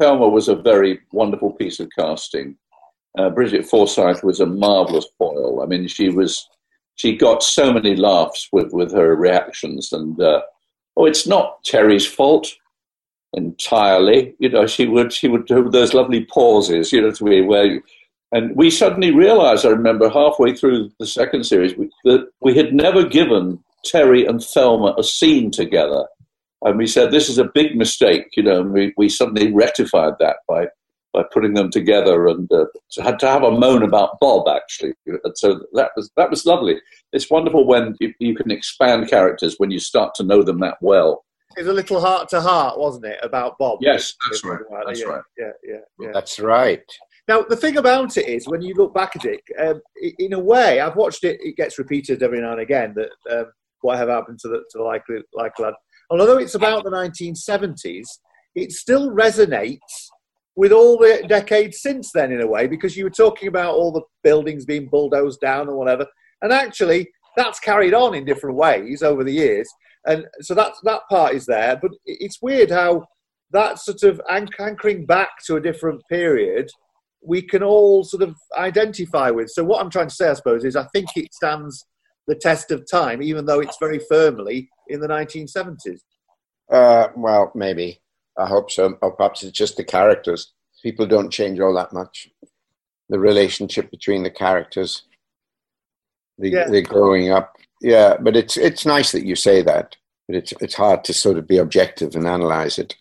[0.01, 2.57] Thelma was a very wonderful piece of casting.
[3.17, 5.63] Uh, Brigit Forsyth was a marvelous foil.
[5.63, 6.49] I mean, she was
[6.97, 10.43] she got so many laughs with with her reactions, and uh,
[10.97, 12.53] oh, it's not Terry's fault
[13.35, 14.35] entirely.
[14.39, 16.93] You know, she would she would do those lovely pauses.
[16.93, 17.67] You know, to me where.
[17.67, 17.83] You,
[18.33, 23.05] and we suddenly realized, I remember halfway through the second series, that we had never
[23.05, 26.07] given Terry and Thelma a scene together.
[26.63, 30.15] And we said, this is a big mistake, you know, and we, we suddenly rectified
[30.19, 30.67] that by,
[31.13, 32.65] by putting them together and uh,
[33.01, 34.95] had to have a moan about Bob, actually.
[35.07, 36.81] And so that was, that was lovely.
[37.13, 40.79] It's wonderful when you, you can expand characters when you start to know them that
[40.81, 41.25] well.
[41.57, 43.79] It was a little heart to heart, wasn't it, about Bob?
[43.81, 44.61] Yes, that's right.
[44.87, 45.23] That's yeah, right.
[45.39, 46.11] Yeah, yeah, yeah.
[46.13, 46.83] That's right.
[47.27, 49.81] Now, the thing about it is, when you look back at it, um,
[50.19, 51.41] in a way, I've watched it.
[51.41, 53.47] It gets repeated every now and again that um,
[53.81, 55.75] whatever happened to the to the likely like lad.
[56.11, 58.07] And although it's about the 1970s,
[58.55, 59.79] it still resonates
[60.57, 63.91] with all the decades since then, in a way, because you were talking about all
[63.91, 66.07] the buildings being bulldozed down and whatever,
[66.43, 69.69] and actually that's carried on in different ways over the years,
[70.07, 71.77] and so that that part is there.
[71.81, 73.07] But it's weird how
[73.53, 76.69] that sort of anchoring back to a different period
[77.25, 79.51] we can all sort of identify with.
[79.51, 81.87] So what I'm trying to say, I suppose, is I think it stands
[82.27, 86.01] the test of time, even though it's very firmly in the 1970s.
[86.71, 88.01] Uh, well, maybe.
[88.39, 88.99] I hope so.
[89.01, 90.53] Or perhaps it's just the characters.
[90.83, 92.29] People don't change all that much.
[93.09, 95.05] The relationship between the characters,
[96.39, 96.69] the, Yeah.
[96.69, 97.57] the growing up.
[97.85, 99.95] Yeah, but it's it's nice that you say that.
[100.27, 102.97] But it's it's hard to sort of be objective and analyze it.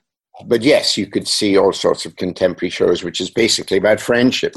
[0.45, 4.55] But yes, you could see all sorts of contemporary shows, which is basically about friendship.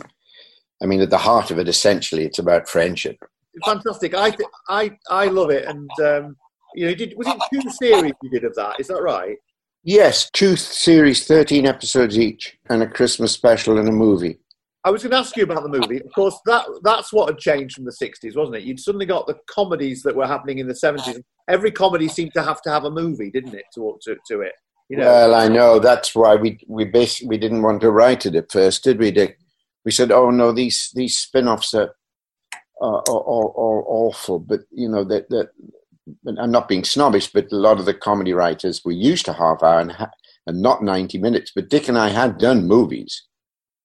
[0.82, 3.18] I mean, at the heart of it, essentially, it's about friendship.
[3.64, 4.14] Fantastic.
[4.14, 6.36] I th- I I love it, and um,
[6.74, 8.80] you know, did was it two series you did of that?
[8.80, 9.36] Is that right?
[9.84, 14.40] Yes, two series, 13 episodes each, and a Christmas special and a movie.
[14.86, 16.00] I was going to ask you about the movie.
[16.00, 18.62] Of course, that that's what had changed from the '60s, wasn't it?
[18.62, 21.20] You'd suddenly got the comedies that were happening in the '70s.
[21.48, 23.64] Every comedy seemed to have to have a movie, didn't it?
[23.74, 24.52] To to, to it,
[24.88, 25.06] you know.
[25.06, 28.52] Well, I know that's why we we basically we didn't want to write it at
[28.52, 29.40] first, did we, Dick?
[29.84, 31.92] We said, "Oh no, these these spin-offs are
[32.80, 35.48] are, are, are, awful." But you know that that
[36.38, 39.64] I'm not being snobbish, but a lot of the comedy writers were used to half
[39.64, 39.96] hour and
[40.46, 41.50] and not ninety minutes.
[41.52, 43.26] But Dick and I had done movies.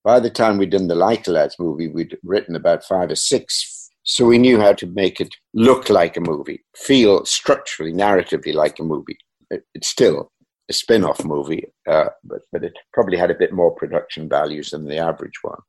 [0.03, 3.89] By the time we'd done the Like Lads movie, we'd written about five or six,
[4.03, 8.79] so we knew how to make it look like a movie, feel structurally, narratively like
[8.79, 9.17] a movie.
[9.51, 10.31] It, it's still
[10.69, 14.85] a spin-off movie, uh, but but it probably had a bit more production values than
[14.85, 15.59] the average one.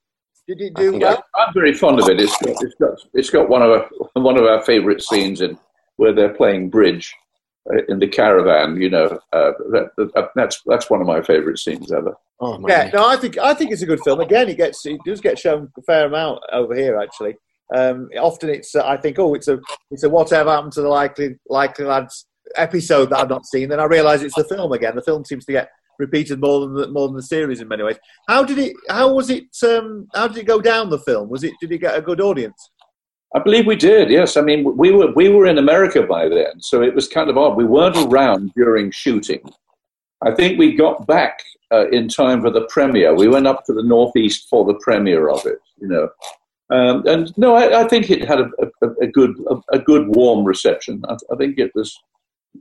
[0.49, 1.25] Did it I do think well?
[1.35, 2.21] I'm very fond of it.
[2.21, 5.59] It's got, it's got, it's got one of our, one of our favourite scenes in
[5.97, 7.15] where they're playing bridge
[7.89, 8.81] in the caravan.
[8.81, 12.15] You know, uh, that, that, that's that's one of my favourite scenes ever.
[12.41, 12.59] Oh!
[12.69, 14.21] Yeah, no, I think I think it's a good film.
[14.21, 16.99] Again, it gets it does get shown a fair amount over here.
[16.99, 17.37] Actually,
[17.75, 19.59] um, often it's uh, I think oh it's a
[19.91, 23.69] it's a whatever happened to the likely likely lads episode that I've not seen.
[23.69, 24.97] Then I realise it's the film again.
[24.97, 27.83] The film seems to get repeated more than the, more than the series in many
[27.83, 27.99] ways.
[28.29, 28.75] How did it?
[28.89, 29.45] How was it?
[29.65, 30.91] Um, how did it go down?
[30.91, 31.53] The film was it?
[31.61, 32.71] Did it get a good audience?
[33.35, 34.11] I believe we did.
[34.11, 37.31] Yes, I mean we were we were in America by then, so it was kind
[37.31, 37.57] of odd.
[37.57, 39.41] We weren't around during shooting.
[40.23, 41.43] I think we got back
[41.73, 43.15] uh, in time for the premiere.
[43.15, 45.59] We went up to the northeast for the premiere of it.
[45.81, 46.09] You know,
[46.71, 48.51] um, and no, I, I think it had a,
[48.83, 51.03] a, a good a, a good warm reception.
[51.09, 51.99] I, I think it was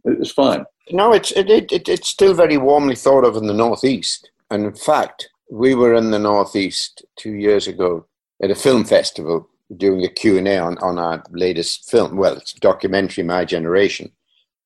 [0.06, 0.66] it was fine.
[0.92, 4.30] No, it's it, it, it it's still very warmly thought of in the northeast.
[4.50, 8.06] And in fact, we were in the northeast two years ago
[8.42, 12.18] at a film festival doing a Q and A on on our latest film.
[12.18, 14.12] Well, it's documentary, My Generation.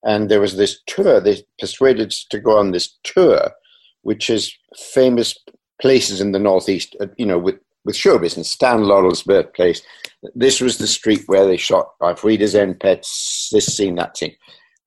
[0.03, 1.19] And there was this tour.
[1.19, 3.51] They persuaded us to go on this tour,
[4.03, 5.35] which is famous
[5.81, 6.95] places in the northeast.
[7.01, 9.81] uh, You know, with with show business, Stan Laurel's birthplace.
[10.33, 13.49] This was the street where they shot Auf Wiedersehen Pets.
[13.51, 14.35] This scene, that scene.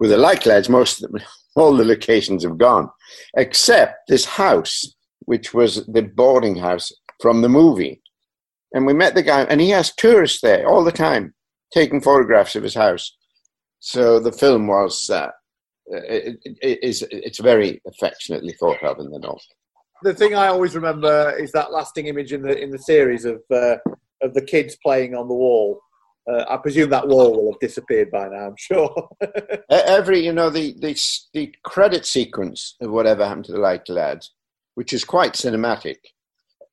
[0.01, 1.21] With the like lads, most of them,
[1.57, 2.89] all the locations have gone,
[3.37, 8.01] except this house, which was the boarding house from the movie.
[8.73, 11.35] And we met the guy, and he has tourists there all the time,
[11.73, 13.17] taking photographs of his house.
[13.81, 15.31] So the film was uh,
[15.87, 19.45] it, it, it is it's very affectionately thought of in the north.
[20.03, 23.41] The thing I always remember is that lasting image in the in the series of
[23.51, 23.77] uh,
[24.23, 25.81] of the kids playing on the wall.
[26.31, 28.49] Uh, I presume that wall will have disappeared by now.
[28.49, 29.09] I'm sure.
[29.71, 30.99] Every you know the the
[31.33, 34.33] the credit sequence of whatever happened to the Light Lads,
[34.75, 35.97] which is quite cinematic,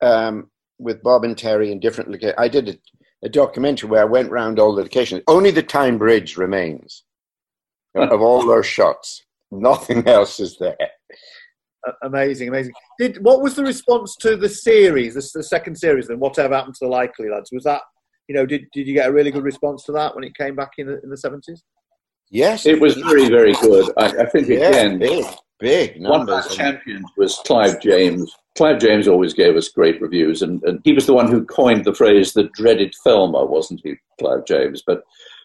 [0.01, 2.35] um, with Bob and Terry in different locations.
[2.38, 2.77] I did a,
[3.23, 5.21] a documentary where I went round all the locations.
[5.27, 7.03] Only the Tyne Bridge remains
[7.95, 8.03] hmm.
[8.03, 9.23] of all those shots.
[9.51, 10.77] Nothing else is there.
[12.03, 12.73] Amazing, amazing.
[12.99, 16.19] Did what was the response to the series, the, the second series, then?
[16.19, 17.51] whatever happened to the Likely Lads?
[17.51, 17.81] Was that
[18.27, 20.55] you know did did you get a really good response to that when it came
[20.55, 21.63] back in the in the seventies?
[22.31, 23.91] Yes, It was very, very good.
[23.97, 24.99] I, I think Yeah, again,
[25.60, 28.34] big, big one of our champions was Clive James.
[28.56, 31.86] Clive James always gave us great reviews, and, and he was the one who coined
[31.86, 34.84] the phrase "the dreaded Thelma," wasn't he, Clive James?
[34.86, 35.04] But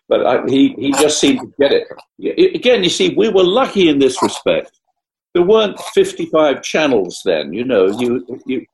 [0.09, 2.55] but I, he he just seemed to get it.
[2.55, 4.73] Again, you see, we were lucky in this respect.
[5.35, 7.53] There weren't fifty-five channels then.
[7.53, 8.67] You know, you you.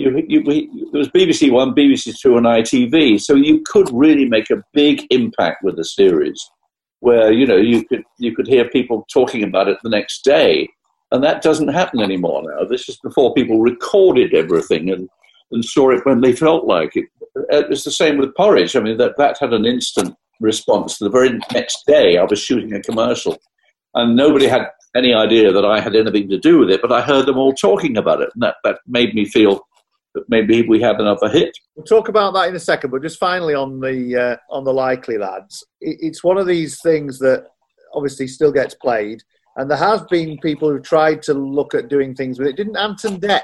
[0.00, 0.44] You, you,
[0.92, 5.04] there was BBC One, BBC Two, and ITV, so you could really make a big
[5.10, 6.40] impact with the series
[7.00, 10.68] where you know you could you could hear people talking about it the next day,
[11.10, 12.64] and that doesn't happen anymore now.
[12.64, 15.08] This is before people recorded everything and
[15.50, 17.06] and saw it when they felt like it.
[17.50, 18.76] It was the same with porridge.
[18.76, 20.98] I mean that that had an instant response.
[20.98, 23.38] The very next day, I was shooting a commercial,
[23.94, 27.02] and nobody had any idea that I had anything to do with it, but I
[27.02, 29.60] heard them all talking about it, and that that made me feel
[30.14, 31.56] that maybe we had another hit.
[31.76, 34.72] We'll talk about that in a second, but just finally on the uh, on the
[34.72, 37.46] Likely Lads, it, it's one of these things that
[37.94, 39.22] obviously still gets played,
[39.56, 42.56] and there have been people who tried to look at doing things with it.
[42.56, 43.42] Didn't Ant and Dec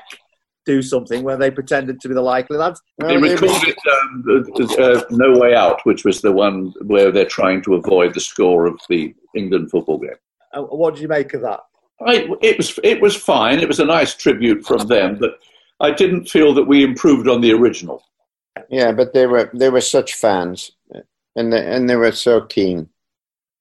[0.64, 2.80] do something where they pretended to be the Likely Lads?
[2.98, 7.62] They recorded um, uh, uh, No Way Out, which was the one where they're trying
[7.62, 10.10] to avoid the score of the England football game.
[10.52, 11.60] Uh, what did you make of that?
[12.06, 13.60] I, it was it was fine.
[13.60, 15.38] It was a nice tribute from them, but
[15.80, 18.02] I didn't feel that we improved on the original.
[18.68, 20.72] Yeah, but they were they were such fans,
[21.36, 22.88] and they, and they were so keen.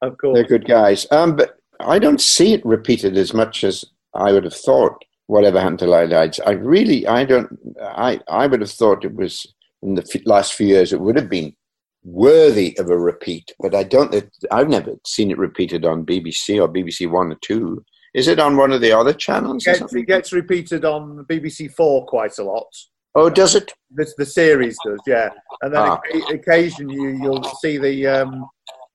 [0.01, 1.07] Of course, They're good guys.
[1.11, 5.03] Um, but I don't see it repeated as much as I would have thought.
[5.27, 6.39] Whatever happened to Lights?
[6.45, 7.57] I really, I don't.
[7.81, 9.45] I I would have thought it was
[9.81, 10.91] in the f- last few years.
[10.91, 11.55] It would have been
[12.03, 14.13] worthy of a repeat, but I don't.
[14.51, 17.83] I've never seen it repeated on BBC or BBC One or Two.
[18.13, 19.65] Is it on one of the other channels?
[19.65, 22.67] It gets, it gets repeated on BBC Four quite a lot.
[23.15, 23.71] Oh, does it?
[23.95, 25.29] The, the series does, yeah.
[25.61, 26.01] And then Ah.
[26.31, 28.45] occasionally you, you'll see the um,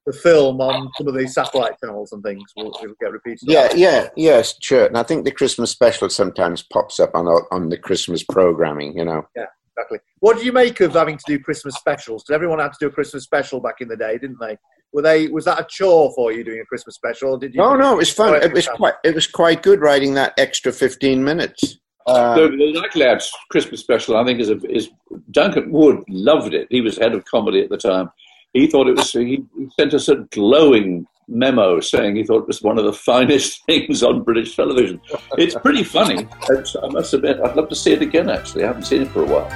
[0.08, 3.42] the film on some of these satellite channels and things will, will get repeated.
[3.42, 4.86] Yeah, yeah, yes, sure.
[4.86, 8.96] And I think the Christmas special sometimes pops up on on the Christmas programming.
[8.96, 9.26] You know.
[9.36, 9.98] Yeah, exactly.
[10.20, 12.24] What do you make of having to do Christmas specials?
[12.24, 14.56] Because everyone had to do a Christmas special back in the day, didn't they?
[14.92, 15.28] Were they?
[15.28, 17.34] Was that a chore for you doing a Christmas special?
[17.34, 17.60] Or did you?
[17.60, 18.42] No, no, it was fun.
[18.42, 18.94] It was quite.
[19.04, 21.78] It was quite good writing that extra fifteen minutes.
[22.06, 24.88] Uh, the, the Likely Lads Christmas special, I think, is, a, is
[25.30, 26.66] Duncan Wood loved it.
[26.70, 28.08] He was head of comedy at the time.
[28.52, 29.12] He thought it was.
[29.12, 32.92] He, he sent us a glowing memo saying he thought it was one of the
[32.92, 35.00] finest things on British television.
[35.36, 36.26] It's pretty funny.
[36.48, 38.30] It's, I must admit, I'd love to see it again.
[38.30, 39.50] Actually, I haven't seen it for a while.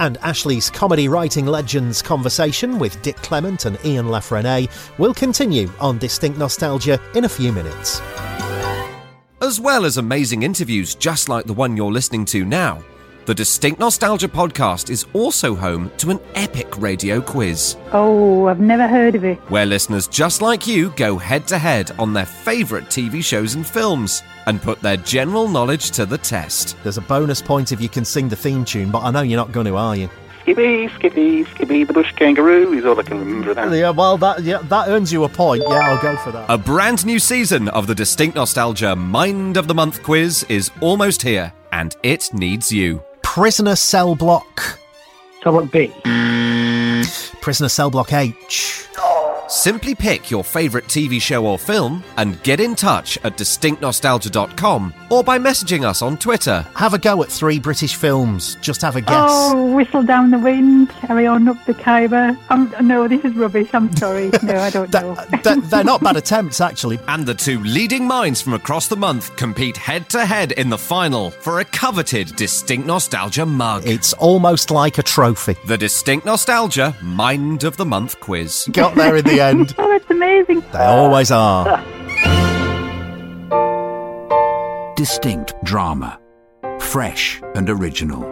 [0.00, 5.70] And Ashley's comedy writing legends conversation with Dick Clement and Ian La Frenais will continue
[5.78, 8.00] on Distinct Nostalgia in a few minutes.
[9.40, 12.82] As well as amazing interviews just like the one you're listening to now,
[13.26, 18.86] the Distinct Nostalgia podcast is also home to an epic radio quiz, Oh, I've never
[18.86, 19.38] heard of it.
[19.50, 23.66] where listeners just like you go head to head on their favourite TV shows and
[23.66, 26.76] films and put their general knowledge to the test.
[26.82, 29.38] There's a bonus point if you can sing the theme tune, but I know you're
[29.38, 30.10] not going to, are you?
[30.42, 33.72] Skippy, Skippy, Skippy the bush kangaroo is all I can remember of that.
[33.74, 35.62] Yeah, well, that yeah, that earns you a point.
[35.66, 36.44] Yeah, I'll go for that.
[36.50, 41.22] A brand new season of the Distinct Nostalgia Mind of the Month quiz is almost
[41.22, 43.02] here, and it needs you.
[43.34, 44.78] Prisoner cell block.
[45.42, 45.88] Cell block B.
[47.40, 48.86] Prisoner cell block H.
[49.48, 55.22] Simply pick your favourite TV show or film and get in touch at distinctnostalgia.com or
[55.22, 56.66] by messaging us on Twitter.
[56.74, 58.56] Have a go at three British films.
[58.62, 59.12] Just have a guess.
[59.30, 62.36] Oh, whistle down the wind, carry on up the Khyber.
[62.48, 63.68] Um, no, this is rubbish.
[63.72, 64.30] I'm sorry.
[64.44, 65.14] No, I don't know.
[65.42, 66.98] They're, they're not bad attempts, actually.
[67.08, 70.76] And the two leading minds from across the month compete head to head in the
[70.76, 73.86] final for a coveted Distinct Nostalgia mug.
[73.86, 75.56] It's almost like a trophy.
[75.66, 78.68] The Distinct Nostalgia Mind of the Month quiz.
[78.72, 79.74] Got there in the end.
[79.78, 80.62] Oh, it's amazing.
[80.72, 81.82] They always are.
[84.96, 86.18] Distinct drama.
[86.80, 88.22] Fresh and original.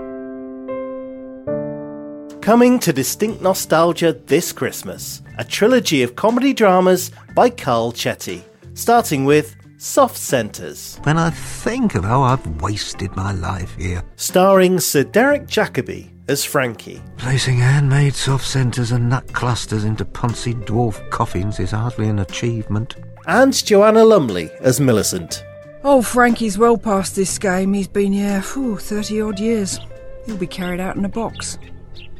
[2.40, 8.42] Coming to Distinct Nostalgia this Christmas, a trilogy of comedy dramas by Carl Chetty,
[8.74, 14.78] starting with Soft Centres, When I think of how I've wasted my life here, starring
[14.78, 17.03] Sir Derek Jacobi as Frankie.
[17.16, 22.97] placing handmade soft centres and nut clusters into poncy dwarf coffins is hardly an achievement.
[23.27, 25.45] and Joanna Lumley as Millicent.
[25.85, 27.73] Oh, Frankie's well past this game.
[27.75, 29.81] He's been here, whew, 30 odd years.
[30.27, 31.59] He'll be carried out in a box.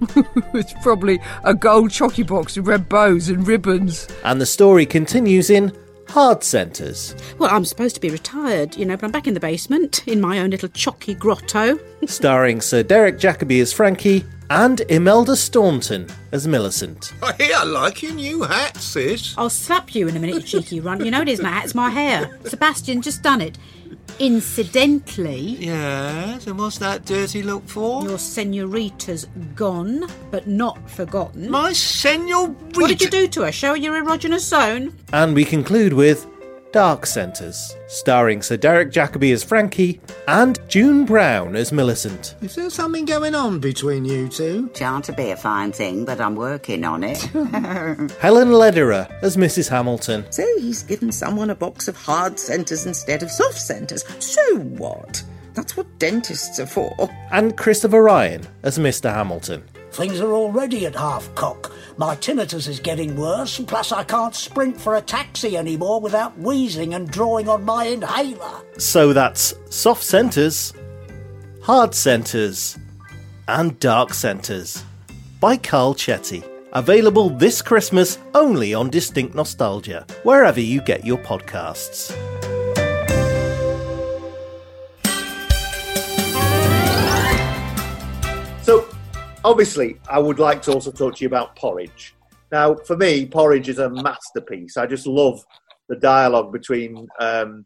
[0.55, 4.09] it's probably a gold chocky box with red bows and ribbons.
[4.25, 5.73] And the story continues in
[6.13, 9.41] Hard Centres, Well, I'm supposed to be retired, you know, but I'm back in the
[9.41, 11.81] basement in my own little chocky grotto.
[12.07, 17.15] starring Sir Derek Jacobi as Frankie and Imelda Staunton as Millicent.
[17.39, 19.35] Hey, I like your new hat, sis.
[19.39, 21.03] I'll slap you in a minute, you cheeky runt.
[21.03, 22.39] You know it is my hat, it's my hair.
[22.45, 23.57] Sebastian just done it.
[24.19, 28.03] Incidentally, Yes, and what's that dirty look for?
[28.05, 31.51] your senorita's gone, but not forgotten.
[31.51, 32.55] My senorita.
[32.81, 33.53] What did you do to her?
[33.53, 34.95] Show her your erogenous zone?
[35.13, 36.27] And we conclude with
[36.73, 42.35] Dark Centres, starring Sir Derek Jacobi as Frankie and June Brown as Millicent.
[42.41, 44.70] Is there something going on between you two?
[44.75, 47.18] Shan't to be a fine thing, but I'm working on it.
[48.20, 49.68] Helen Lederer as Mrs.
[49.68, 50.25] Hamilton.
[50.31, 54.05] so he's given someone a box of hard centres instead of soft centres.
[54.18, 55.23] So what?
[55.53, 57.11] That's what dentists are for.
[57.31, 59.12] And Christopher Ryan as Mr.
[59.12, 59.62] Hamilton.
[59.93, 61.70] Things are already at half cock.
[61.99, 66.95] My tinnitus is getting worse, plus I can't sprint for a taxi anymore without wheezing
[66.95, 68.62] and drawing on my inhaler.
[68.78, 70.72] So that's Soft Centres,
[71.62, 72.78] Hard Centres,
[73.49, 74.82] and Dark Centres
[75.40, 76.43] by Carl Chetty.
[76.72, 82.16] Available this Christmas only on Distinct Nostalgia, wherever you get your podcasts.
[89.45, 92.14] Obviously, I would like to also talk to you about Porridge.
[92.51, 94.76] Now, for me, Porridge is a masterpiece.
[94.76, 95.43] I just love
[95.88, 97.64] the dialogue between um,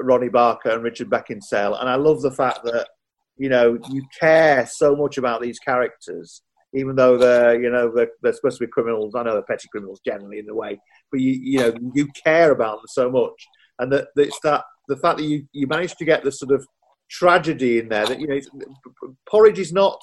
[0.00, 2.88] Ronnie Barker and Richard Beckinsale, and I love the fact that
[3.36, 6.42] you know you care so much about these characters,
[6.74, 9.14] even though they're you know they're, they're supposed to be criminals.
[9.14, 10.78] I know they're petty criminals generally in a way,
[11.10, 13.46] but you you know you care about them so much,
[13.78, 16.52] and that that it's that the fact that you you managed to get the sort
[16.52, 16.66] of
[17.10, 18.40] tragedy in there that you know
[19.26, 20.00] Porridge is not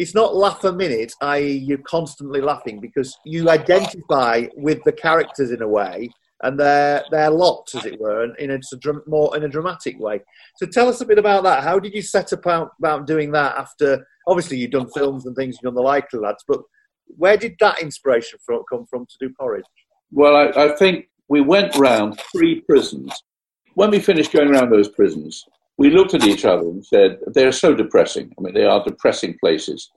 [0.00, 5.50] it's not laugh a minute, i.e., you're constantly laughing because you identify with the characters
[5.50, 6.08] in a way
[6.42, 8.58] and their lots, as it were, in a
[9.06, 10.20] more in a dramatic way.
[10.56, 11.62] So tell us a bit about that.
[11.62, 13.58] How did you set about about doing that?
[13.58, 16.62] After obviously you've done films and things, you've done the Likely Lads, but
[17.18, 19.66] where did that inspiration come from to do Porridge?
[20.12, 23.12] Well, I, I think we went round three prisons.
[23.74, 25.44] When we finished going around those prisons,
[25.80, 28.30] we looked at each other and said, they're so depressing.
[28.38, 29.90] I mean, they are depressing places.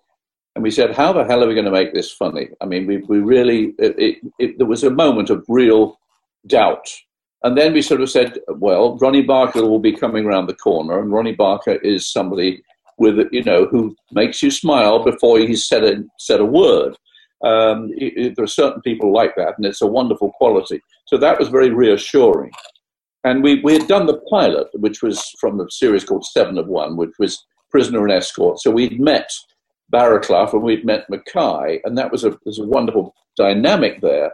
[0.56, 2.48] And we said, how the hell are we going to make this funny?
[2.62, 6.00] I mean, we, we really, it, it, it, there was a moment of real
[6.48, 6.88] doubt.
[7.44, 11.02] And then we sort of said, well, Ronnie Barker will be coming around the corner,
[11.02, 12.64] and Ronnie Barker is somebody
[12.98, 16.96] with, you know, who makes you smile before he's said a, said a word.
[17.44, 20.80] Um, it- it- there are certain people like that, and it's a wonderful quality.
[21.08, 22.52] So that was very reassuring.
[23.24, 26.68] And we, we had done the pilot, which was from a series called Seven of
[26.68, 28.60] One, which was Prisoner and Escort.
[28.60, 29.30] So we'd met
[29.94, 34.32] Barraclough and we'd met Mackay, and that was a, was a wonderful dynamic there.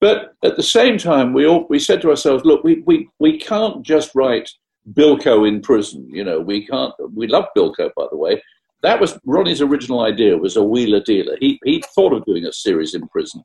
[0.00, 3.38] But at the same time, we all, we said to ourselves, look, we, we, we
[3.38, 4.50] can't just write
[4.92, 6.06] Bilko in prison.
[6.10, 6.92] You know, we can't.
[7.14, 8.42] We love Bilko, by the way.
[8.82, 10.36] That was Ronnie's original idea.
[10.36, 11.36] Was a wheeler dealer.
[11.40, 13.42] He he thought of doing a series in prison,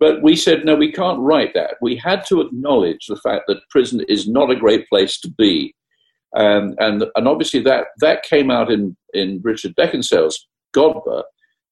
[0.00, 1.74] but we said no, we can't write that.
[1.80, 5.74] We had to acknowledge the fact that prison is not a great place to be,
[6.36, 11.22] um, and and obviously that that came out in in Richard Beckinsale's Godber,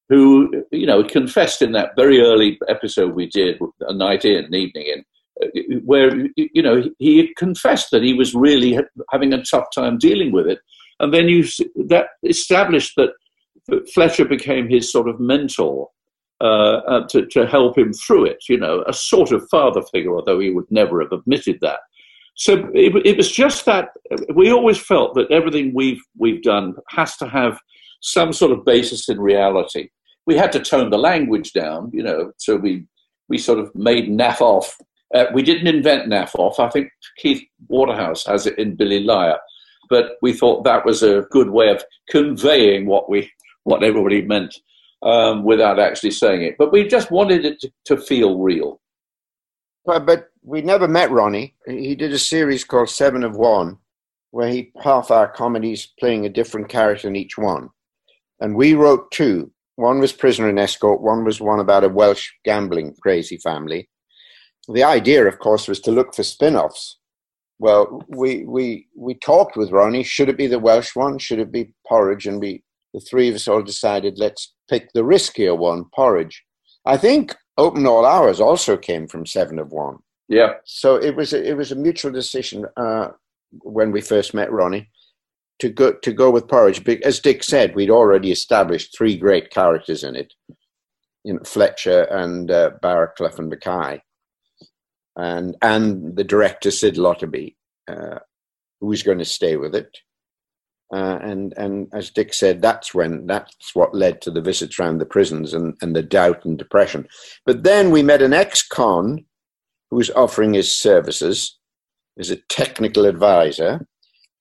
[0.09, 4.55] who you know confessed in that very early episode we did a night in, an
[4.55, 9.67] evening in, where you know he confessed that he was really ha- having a tough
[9.75, 10.59] time dealing with it,
[10.99, 11.45] and then you
[11.87, 13.11] that established that
[13.95, 15.89] Fletcher became his sort of mentor
[16.41, 18.45] uh, to to help him through it.
[18.49, 21.81] You know, a sort of father figure, although he would never have admitted that.
[22.35, 23.89] So it, it was just that
[24.35, 27.59] we always felt that everything we've we've done has to have
[28.03, 29.89] some sort of basis in reality.
[30.27, 32.87] We had to tone the language down, you know, so we
[33.29, 34.77] we sort of made naff off.
[35.15, 36.61] Uh, we didn't invent naff off.
[36.61, 39.39] I think Keith Waterhouse has it in Billy Liar,
[39.89, 43.31] but we thought that was a good way of conveying what we
[43.65, 44.55] what everybody meant
[45.03, 46.57] um, without actually saying it.
[46.59, 48.81] But we just wanted it to, to feel real.
[49.85, 51.55] But we never met Ronnie.
[51.67, 53.79] He did a series called Seven of One,
[54.31, 57.71] where he half our comedies playing a different character in each one.
[58.41, 59.53] And we wrote two.
[59.77, 63.89] One was Prisoner and Escort, one was one about a Welsh gambling crazy family.
[64.69, 66.99] The idea, of course, was to look for spin offs.
[67.59, 71.19] Well, we, we, we talked with Ronnie should it be the Welsh one?
[71.19, 72.27] Should it be Porridge?
[72.27, 72.63] And we,
[72.97, 76.43] the three of us all decided let's pick the riskier one, Porridge.
[76.87, 79.99] I think Open All Hours also came from Seven of One.
[80.29, 80.55] Yeah.
[80.65, 83.09] So it was a, it was a mutual decision uh,
[83.61, 84.89] when we first met Ronnie
[85.59, 86.89] to go to go with Porridge.
[87.05, 90.33] As Dick said, we'd already established three great characters in it,
[91.23, 94.01] you know, Fletcher and uh, Barraclough and Mackay.
[95.17, 97.57] and and the director Sid Lotterby,
[97.89, 98.21] uh,
[98.81, 99.99] who was going to stay with it.
[100.95, 104.99] Uh, and and as Dick said, that's when that's what led to the visits around
[104.99, 107.09] the prisons and, and the doubt and depression.
[107.45, 109.25] But then we met an ex-con
[109.91, 111.59] who was offering his services
[112.19, 113.87] as a technical advisor.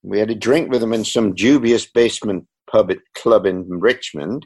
[0.03, 4.45] We had a drink with him in some dubious basement pub at club in Richmond,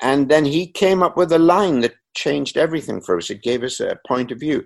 [0.00, 3.30] and then he came up with a line that changed everything for us.
[3.30, 4.64] It gave us a point of view.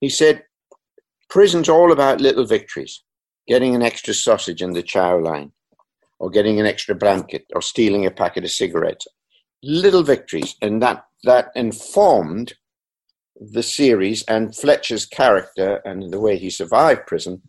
[0.00, 0.44] He said,
[1.28, 3.02] "Prison's all about little victories,
[3.48, 5.50] getting an extra sausage in the chow line."
[6.22, 9.08] Or getting an extra blanket or stealing a packet of cigarettes.
[9.64, 12.54] Little victories, and that that informed
[13.36, 17.42] the series and Fletcher's character and the way he survived prison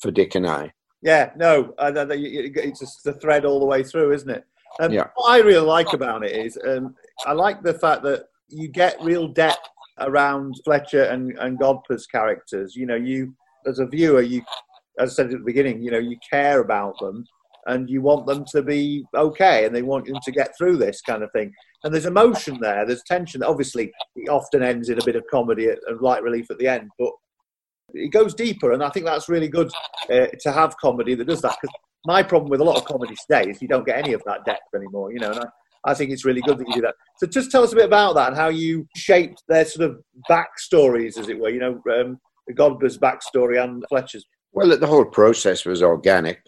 [0.00, 0.72] for Dick and I.
[1.02, 4.44] Yeah, no, it's just the thread all the way through, isn't it?
[4.80, 5.08] Um, Yeah.
[5.16, 6.94] What I really like about it is um,
[7.26, 9.68] I like the fact that you get real depth
[9.98, 12.74] around Fletcher and, and Godber's characters.
[12.74, 13.34] You know, you
[13.66, 14.42] as a viewer, you,
[14.98, 17.26] as I said at the beginning, you know, you care about them
[17.66, 21.00] and you want them to be okay and they want them to get through this
[21.00, 21.52] kind of thing.
[21.82, 23.42] And there's emotion there, there's tension.
[23.42, 26.90] Obviously, it often ends in a bit of comedy and light relief at the end,
[26.98, 27.10] but
[27.94, 29.70] it goes deeper, and I think that's really good
[30.10, 31.56] uh, to have comedy that does that.
[31.60, 34.22] Because my problem with a lot of comedy today is you don't get any of
[34.26, 35.30] that depth anymore, you know.
[35.30, 35.46] And I,
[35.90, 36.94] I think it's really good that you do that.
[37.18, 40.00] So just tell us a bit about that and how you shaped their sort of
[40.30, 41.50] backstories, as it were.
[41.50, 42.18] You know, um,
[42.54, 44.24] Godber's backstory and Fletcher's.
[44.52, 46.40] Well, the whole process was organic.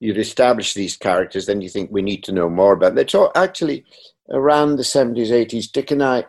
[0.00, 3.06] You'd establish these characters, then you think we need to know more about them.
[3.14, 3.84] All actually
[4.30, 5.70] around the 70s, 80s.
[5.70, 6.24] Dick and I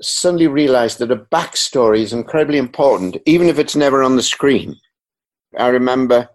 [0.00, 4.76] suddenly realized that a backstory is incredibly important, even if it's never on the screen.
[5.58, 6.28] I remember,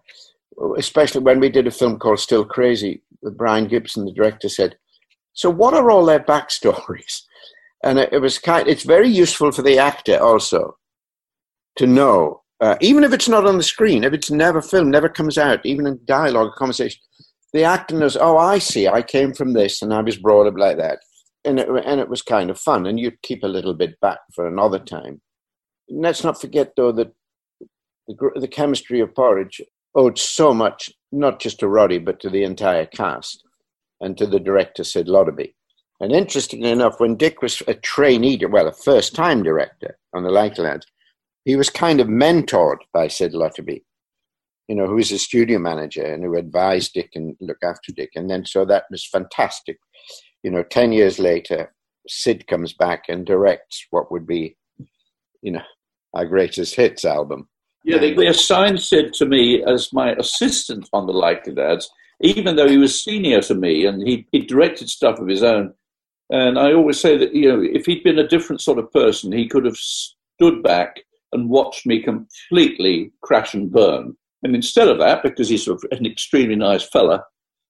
[0.76, 3.02] especially when we did a film called Still Crazy
[3.32, 4.76] Brian Gibson, the director said,
[5.32, 7.22] So, what are all their backstories?
[7.82, 8.66] And it was kind.
[8.66, 10.78] It's very useful for the actor also
[11.76, 15.10] to know, uh, even if it's not on the screen, if it's never filmed, never
[15.10, 16.98] comes out, even in dialogue, conversation,
[17.52, 18.16] the actor knows.
[18.16, 18.88] Oh, I see.
[18.88, 21.00] I came from this, and I was brought up like that,
[21.44, 22.86] and it, and it was kind of fun.
[22.86, 25.20] And you'd keep a little bit back for another time.
[25.90, 27.12] And let's not forget, though, that
[28.08, 29.60] the, the chemistry of Porridge
[29.94, 33.44] owed so much, not just to Roddy, but to the entire cast
[34.00, 35.52] and to the director, Sid Lotterby.
[36.00, 40.30] And interestingly enough, when Dick was a trainee, well, a first time director on the
[40.30, 40.86] Like Lads,
[41.44, 43.82] he was kind of mentored by Sid Lotterby,
[44.68, 48.10] you know, who was a studio manager and who advised Dick and looked after Dick.
[48.14, 49.78] And then so that was fantastic.
[50.42, 51.72] You know, 10 years later,
[52.08, 54.56] Sid comes back and directs what would be,
[55.42, 55.62] you know,
[56.14, 57.48] our greatest hits album.
[57.84, 61.90] Yeah, they, they assigned Sid to me as my assistant on the Likely Lads,
[62.20, 65.74] even though he was senior to me and he, he directed stuff of his own.
[66.30, 69.32] And I always say that, you know, if he'd been a different sort of person,
[69.32, 71.03] he could have stood back
[71.34, 74.16] and watched me completely crash and burn.
[74.42, 77.24] And instead of that, because he's an extremely nice fella,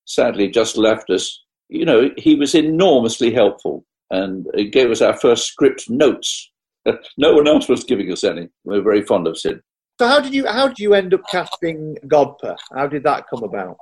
[0.05, 5.17] sadly just left us, you know, he was enormously helpful and he gave us our
[5.17, 6.51] first script notes.
[7.17, 8.47] No one else was giving us any.
[8.65, 9.59] We were very fond of Sid.
[9.99, 12.55] So how did you how did you end up casting Godber?
[12.75, 13.77] How did that come about?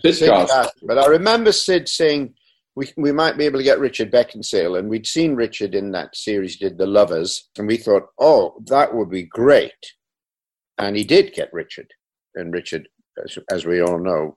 [0.00, 0.52] Sid Sid cast.
[0.52, 0.72] cast.
[0.82, 2.34] But I remember Sid saying
[2.76, 6.16] we, we might be able to get Richard Beckinsale, and we'd seen Richard in that
[6.16, 9.72] series, did The Lovers, and we thought, oh, that would be great.
[10.78, 11.86] And he did get Richard,
[12.34, 12.88] and Richard,
[13.22, 14.36] as, as we all know,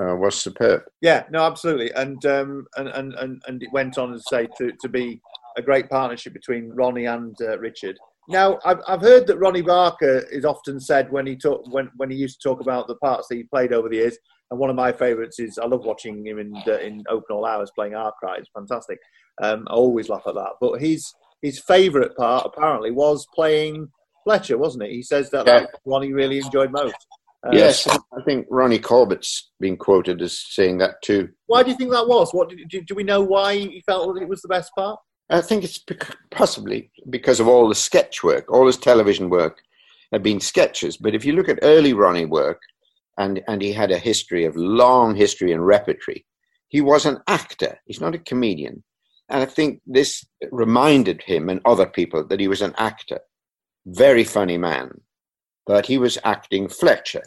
[0.00, 0.82] uh, was superb.
[1.00, 4.72] Yeah, no, absolutely, and um, and, and and and it went on to say to,
[4.80, 5.20] to be
[5.56, 7.96] a great partnership between Ronnie and uh, Richard.
[8.28, 12.10] Now, I've I've heard that Ronnie Barker is often said when he talk when when
[12.10, 14.18] he used to talk about the parts that he played over the years,
[14.50, 17.44] and one of my favourites is I love watching him in uh, in Open All
[17.44, 18.40] Hours playing Arkwright.
[18.40, 18.98] It's fantastic.
[19.42, 20.52] Um, I always laugh at that.
[20.60, 23.88] But his his favourite part apparently was playing
[24.24, 24.90] Fletcher, wasn't it?
[24.90, 25.60] He says that Yeah.
[25.60, 26.96] that's one he really enjoyed most.
[27.46, 31.28] Uh, yes, I think Ronnie Corbett's been quoted as saying that too.
[31.46, 32.34] Why do you think that was?
[32.34, 34.98] What do, do we know why he felt that it was the best part?
[35.30, 35.84] I think it's
[36.30, 39.60] possibly because of all the sketch work, all his television work
[40.10, 40.96] had been sketches.
[40.96, 42.60] But if you look at early Ronnie work,
[43.18, 46.24] and, and he had a history of long history and repertory,
[46.68, 47.78] he was an actor.
[47.86, 48.84] He's not a comedian.
[49.28, 53.20] And I think this reminded him and other people that he was an actor.
[53.86, 55.00] Very funny man.
[55.66, 57.24] But he was acting Fletcher.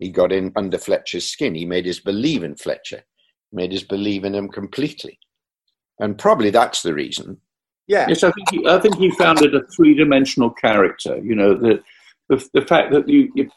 [0.00, 1.54] He got in under Fletcher's skin.
[1.54, 3.02] He made us believe in Fletcher,
[3.52, 5.18] made us believe in him completely.
[6.00, 7.40] And probably that's the reason
[7.86, 8.06] Yeah.
[8.08, 11.18] Yes, I think he, I think he founded a three-dimensional character.
[11.18, 11.82] You know, the
[12.28, 13.50] the, the fact that you, you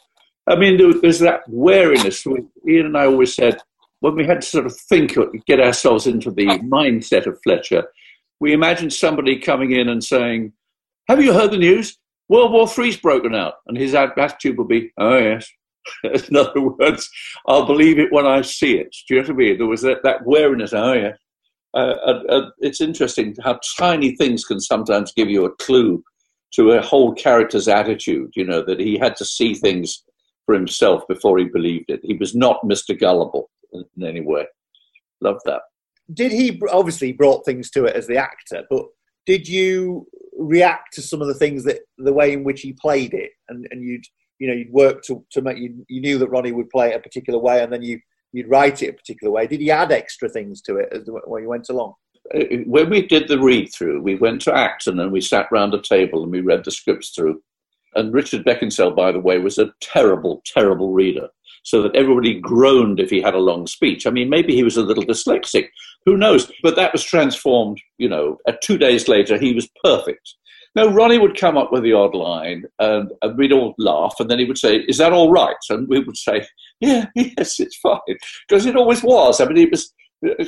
[0.48, 2.26] I mean, there, there's that wariness.
[2.26, 3.58] Ian and I always said
[4.00, 7.84] when we had to sort of think, get ourselves into the mindset of Fletcher,
[8.40, 10.52] we imagined somebody coming in and saying,
[11.08, 11.98] "Have you heard the news?
[12.28, 15.50] World War Three's broken out, and his attitude would be, "Oh yes."
[16.04, 17.10] In other words,
[17.46, 18.94] I'll believe it when I see it.
[19.08, 19.58] Do you know what I mean?
[19.58, 20.72] There was that, that wariness.
[20.72, 21.12] Oh yeah.
[21.74, 26.02] Uh, uh, uh, it's interesting how tiny things can sometimes give you a clue
[26.54, 28.32] to a whole character's attitude.
[28.34, 30.02] You know that he had to see things
[30.48, 32.00] for himself before he believed it.
[32.02, 32.98] He was not Mr.
[32.98, 34.46] Gullible in, in any way.
[35.20, 35.60] Love that.
[36.14, 38.86] Did he obviously brought things to it as the actor, but
[39.26, 40.06] did you
[40.38, 43.68] react to some of the things that the way in which he played it, and,
[43.70, 44.04] and you'd
[44.38, 46.96] you know you'd work to, to make you, you knew that Ronnie would play it
[46.96, 48.00] a particular way, and then you
[48.32, 49.46] you'd write it a particular way.
[49.46, 51.92] Did he add extra things to it as the, when you went along?
[52.34, 55.74] Uh, when we did the read through, we went to Acton and we sat round
[55.74, 57.42] a table and we read the scripts through.
[57.98, 61.28] And Richard Beckinsale, by the way, was a terrible, terrible reader,
[61.64, 64.06] so that everybody groaned if he had a long speech.
[64.06, 65.66] I mean, maybe he was a little dyslexic,
[66.06, 66.50] who knows?
[66.62, 70.36] But that was transformed, you know, uh, two days later, he was perfect.
[70.76, 74.30] No, Ronnie would come up with the odd line, and, and, we'd all laugh, and
[74.30, 76.46] then he would say, "Is that all right?" And we would say,
[76.80, 77.98] "Yeah, yes, it's fine,"
[78.48, 79.40] because it always was.
[79.40, 79.92] I mean, it was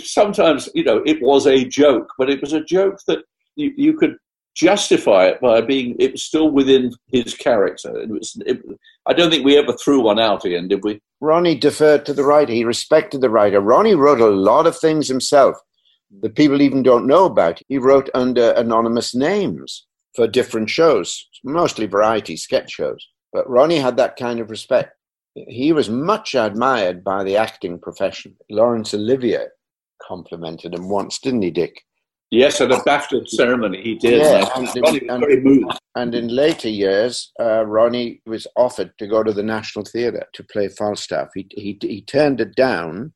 [0.05, 3.25] sometimes, you know, it was a joke, but it was a joke that
[3.57, 4.17] you, you could
[4.55, 7.97] justify it by being it was still within his character.
[7.99, 8.41] It was.
[8.47, 8.61] It,
[9.07, 11.01] I don't think we ever threw one out, Ian, did we?
[11.21, 12.53] Ronnie deferred to the writer.
[12.53, 13.61] He respected the writer.
[13.61, 15.57] Ronnie wrote a lot of things himself
[16.23, 17.61] that people even don't know about.
[17.69, 23.07] He wrote under anonymous names for different shows, mostly variety sketch shows.
[23.33, 24.93] But Ronnie had that kind of respect.
[25.35, 28.37] He was much admired by the acting profession.
[28.51, 29.47] Laurence Olivier
[30.03, 31.85] complimented him once, didn't he, Dick?
[32.31, 34.21] Yes, at a BAFTA ceremony he did.
[34.21, 35.79] Yeah, and, and, very moved.
[35.97, 40.45] and in later years, uh, Ronnie was offered to go to the National Theatre to
[40.45, 41.31] play Falstaff.
[41.35, 43.15] He, he, he turned it down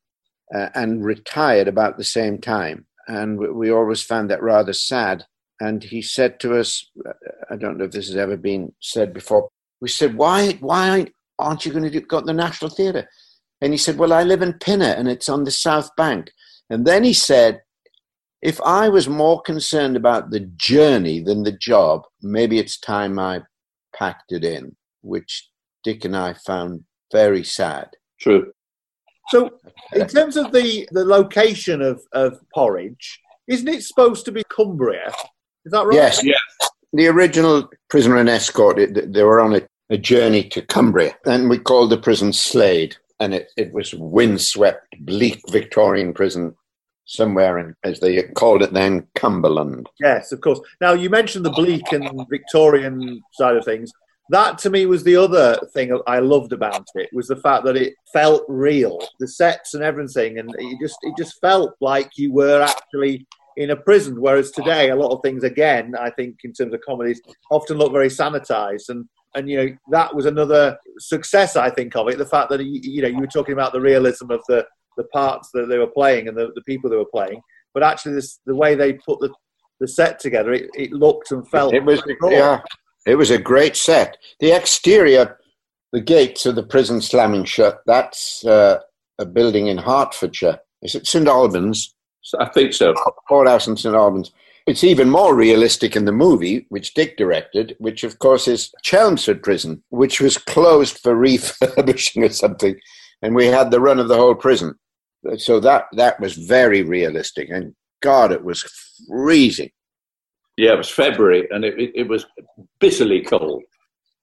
[0.52, 2.86] uh, and retired about the same time.
[3.06, 5.24] And we, we always found that rather sad
[5.60, 6.90] and he said to us,
[7.50, 9.48] I don't know if this has ever been said before.
[9.80, 11.06] We said, "Why, why
[11.38, 13.08] aren't you going to do, go to the National Theatre?"
[13.60, 16.30] And he said, "Well, I live in Pinner, and it's on the South Bank."
[16.70, 17.60] And then he said,
[18.45, 23.42] "If I was more concerned about the journey than the job, maybe it's time I
[23.97, 25.49] packed it in." Which
[25.82, 27.90] Dick and I found very sad.
[28.20, 28.53] True.
[29.28, 29.51] So,
[29.95, 35.12] in terms of the the location of of Porridge, isn't it supposed to be Cumbria?
[35.64, 35.95] Is that right?
[35.95, 36.22] Yes.
[36.24, 36.40] yes.
[36.92, 41.51] The original prisoner and escort, it, they were on a, a, journey to Cumbria, and
[41.51, 46.55] we called the prison Slade, and it, it was windswept, bleak Victorian prison
[47.05, 49.88] somewhere in, as they called it then, Cumberland.
[50.00, 50.61] Yes, of course.
[50.80, 53.90] Now, you mentioned the bleak and Victorian side of things.
[54.30, 57.76] That to me was the other thing I loved about it was the fact that
[57.76, 62.32] it felt real, the sets and everything, and it just it just felt like you
[62.32, 63.26] were actually
[63.59, 64.18] in a prison.
[64.18, 67.92] Whereas today, a lot of things, again, I think in terms of comedies, often look
[67.92, 68.88] very sanitized.
[68.88, 72.16] And and you know that was another success, I think, of it.
[72.16, 74.64] The fact that you know you were talking about the realism of the
[74.97, 77.40] the parts that they were playing and the, the people they were playing,
[77.72, 79.30] but actually this the way they put the
[79.80, 81.74] the set together, it, it looked and felt.
[81.74, 82.61] It was yeah,
[83.07, 84.16] it was a great set.
[84.40, 85.38] The exterior,
[85.92, 87.80] the gates of the prison slamming shut.
[87.86, 88.80] That's uh,
[89.18, 90.59] a building in Hertfordshire.
[90.82, 91.95] Is it St Albans?
[92.38, 92.95] I think so.
[93.28, 94.30] Courthouse in St Albans.
[94.66, 99.42] It's even more realistic in the movie, which Dick directed, which of course is Chelmsford
[99.42, 102.76] Prison, which was closed for refurbishing or something,
[103.20, 104.74] and we had the run of the whole prison.
[105.39, 108.62] So that that was very realistic, and God, it was
[109.09, 109.70] freezing.
[110.57, 112.27] Yeah, it was February, and it, it, it was
[112.79, 113.62] bitterly cold,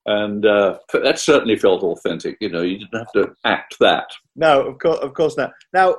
[0.06, 2.38] and uh, that certainly felt authentic.
[2.39, 4.06] You know, you didn't have to act that.
[4.36, 5.52] No, of course, of course not.
[5.74, 5.97] Now,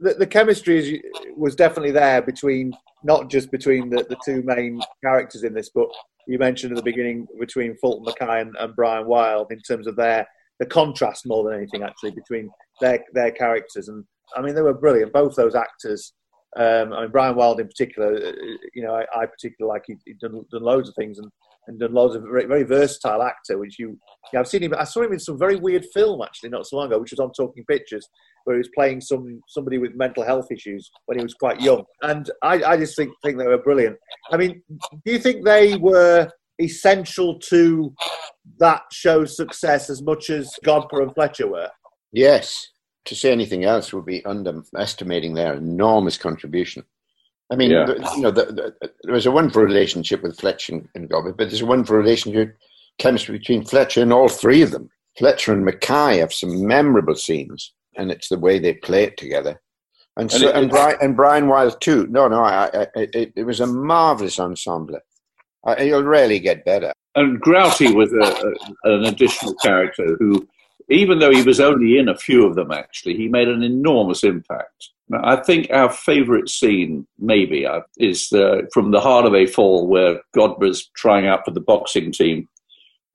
[0.00, 1.00] the, the chemistry is,
[1.36, 2.72] was definitely there between
[3.04, 5.88] not just between the, the two main characters in this, but
[6.26, 9.96] you mentioned at the beginning between Fulton Mackay and, and Brian Wilde in terms of
[9.96, 10.26] their
[10.58, 14.04] the contrast more than anything actually between their their characters and
[14.36, 16.12] I mean they were brilliant both those actors
[16.56, 18.32] um, I mean Brian Wilde in particular uh,
[18.74, 21.30] you know I, I particularly like he, he'd done, done loads of things and
[21.68, 23.98] and done loads of very, very versatile actor which you
[24.32, 26.76] yeah I've seen him I saw him in some very weird film actually not so
[26.76, 28.08] long ago which was on Talking Pictures
[28.44, 31.84] where he was playing some somebody with mental health issues when he was quite young.
[32.02, 33.96] And I, I just think think they were brilliant.
[34.30, 36.28] I mean, do you think they were
[36.60, 37.94] essential to
[38.58, 41.70] that show's success as much as Godber and Fletcher were?
[42.12, 42.68] Yes.
[43.06, 46.84] To say anything else would be underestimating their enormous contribution.
[47.50, 47.84] I mean, yeah.
[47.84, 51.36] the, you know, the, the, there was a wonderful relationship with Fletcher and, and but
[51.36, 52.56] there's a wonderful relationship,
[52.98, 54.88] chemistry between Fletcher and all three of them.
[55.18, 59.60] Fletcher and Mackay have some memorable scenes and it's the way they play it together.
[60.16, 62.06] And so, and, Brian, and Brian Wilde too.
[62.08, 64.98] No, no, I, I, it, it was a marvelous ensemble.
[65.64, 66.92] I, you'll rarely get better.
[67.14, 70.46] And Grouty was a, a, an additional character who,
[70.88, 74.24] even though he was only in a few of them, actually, he made an enormous
[74.24, 74.90] impact.
[75.08, 80.20] Now, I think our favourite scene, maybe, uh, is uh, from the a Fall, where
[80.34, 82.48] Godber's trying out for the boxing team,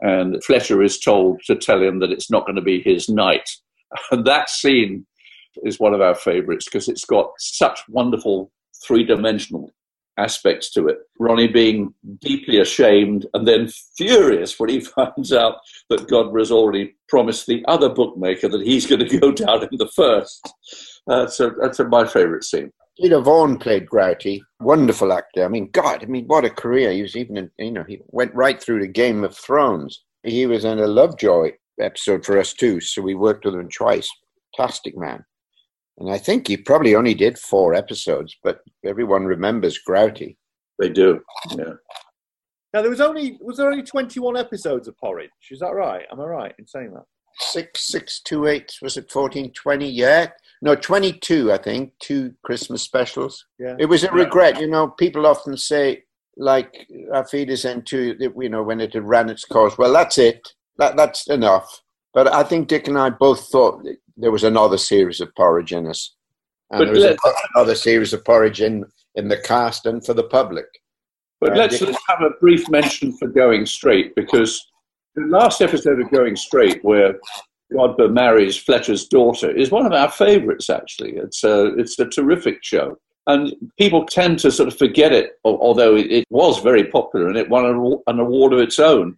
[0.02, 3.50] and Fletcher is told to tell him that it's not going to be his night.
[4.12, 5.08] And that scene
[5.64, 8.52] is one of our favourites because it's got such wonderful
[8.86, 9.72] three dimensional
[10.18, 10.98] aspects to it.
[11.20, 15.58] Ronnie being deeply ashamed and then furious when he finds out
[15.90, 19.78] that Godber has already promised the other bookmaker that he's going to go down in
[19.78, 20.54] the first.
[21.10, 22.72] Uh, so that's my favourite scene.
[23.00, 25.46] Peter Vaughan played Grouty, wonderful actor.
[25.46, 26.92] I mean, God, I mean, what a career!
[26.92, 30.04] He was even, in, you know, he went right through the Game of Thrones.
[30.24, 34.10] He was in a Lovejoy episode for us too, so we worked with him twice.
[34.58, 35.24] Fantastic man.
[36.00, 40.38] And I think he probably only did four episodes, but everyone remembers Grouty.
[40.80, 41.22] They do,
[41.56, 41.74] yeah.
[42.74, 45.32] Now there was only was there only twenty one episodes of Porridge?
[45.50, 46.06] Is that right?
[46.12, 47.06] Am I right in saying that?
[47.40, 49.90] Six six two eight was it fourteen twenty?
[49.90, 50.28] Yeah,
[50.62, 51.52] no twenty two.
[51.52, 53.46] I think two Christmas specials.
[53.58, 54.60] Yeah, it was a regret.
[54.60, 56.04] You know, people often say
[56.36, 59.78] like Afidis into you know when it had ran its course.
[59.78, 60.48] Well, that's it.
[60.78, 61.82] That that's enough.
[62.14, 63.84] But I think Dick and I both thought
[64.18, 66.16] there was another series of porridge in us.
[66.72, 67.18] And But there was
[67.56, 70.66] another series of porridge in, in the cast and for the public.
[71.40, 74.66] But Uh, let's just have a brief mention for Going Straight because
[75.16, 77.20] the last episode of Going Straight, where
[77.72, 80.70] Godber marries Fletcher's daughter, is one of our favourites.
[80.70, 82.98] Actually, it's a it's a terrific show,
[83.28, 87.50] and people tend to sort of forget it, although it, was very popular and it
[87.50, 87.66] won
[88.08, 89.18] an award of its own.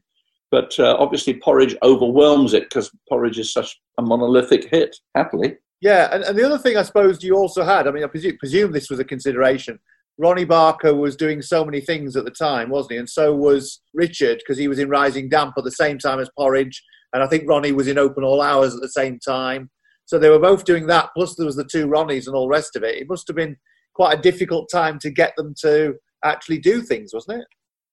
[0.51, 4.95] But uh, obviously, Porridge overwhelms it because Porridge is such a monolithic hit.
[5.15, 8.07] Happily, Yeah, and, and the other thing I suppose you also had, I mean, I
[8.07, 9.79] presume, presume this was a consideration.
[10.17, 12.97] Ronnie Barker was doing so many things at the time, wasn't he?
[12.97, 16.29] And so was Richard, because he was in Rising Damp at the same time as
[16.37, 16.83] Porridge.
[17.13, 19.69] And I think Ronnie was in Open All Hours at the same time.
[20.05, 22.55] So they were both doing that, plus there was the two Ronnies and all the
[22.55, 22.95] rest of it.
[22.95, 23.55] It must have been
[23.93, 25.95] quite a difficult time to get them to
[26.25, 27.47] actually do things, wasn't it?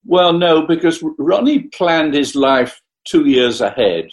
[0.07, 4.09] Well, no, because Ronnie planned his life two years ahead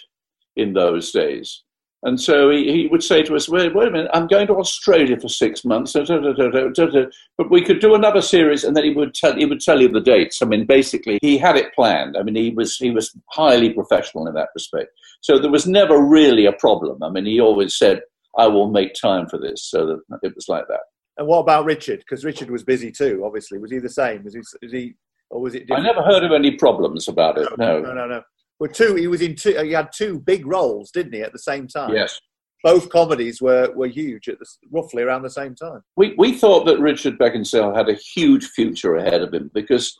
[0.56, 1.62] in those days.
[2.04, 4.56] And so he, he would say to us, wait, wait a minute, I'm going to
[4.56, 9.34] Australia for six months, but we could do another series, and then he would tell
[9.34, 10.42] he would tell you the dates.
[10.42, 12.18] I mean, basically, he had it planned.
[12.18, 14.90] I mean, he was he was highly professional in that respect.
[15.22, 17.02] So there was never really a problem.
[17.02, 18.02] I mean, he always said,
[18.36, 20.80] "I will make time for this," so it was like that.
[21.16, 22.00] And what about Richard?
[22.00, 23.58] Because Richard was busy too, obviously.
[23.58, 24.24] Was he the same?
[24.24, 24.94] Was he, was he
[25.34, 27.48] or was it I never heard of any problems about it.
[27.58, 27.80] No.
[27.80, 28.22] No, no, no.
[28.60, 28.94] Well, two.
[28.94, 29.58] He was in two.
[29.64, 31.92] He had two big roles, didn't he, at the same time?
[31.92, 32.20] Yes.
[32.62, 35.82] Both comedies were, were huge at the, roughly around the same time.
[35.96, 39.98] We, we thought that Richard Beckinsale had a huge future ahead of him because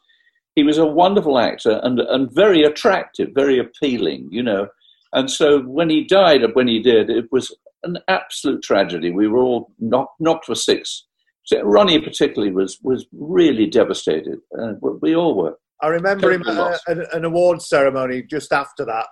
[0.54, 4.68] he was a wonderful actor and, and very attractive, very appealing, you know.
[5.12, 9.10] And so when he died, when he did, it was an absolute tragedy.
[9.10, 11.04] We were all knocked, knocked for six.
[11.44, 14.38] So Ronnie particularly was, was really devastated.
[14.58, 15.58] Uh, we all were.
[15.82, 19.08] I remember him at a- an, an awards ceremony just after that,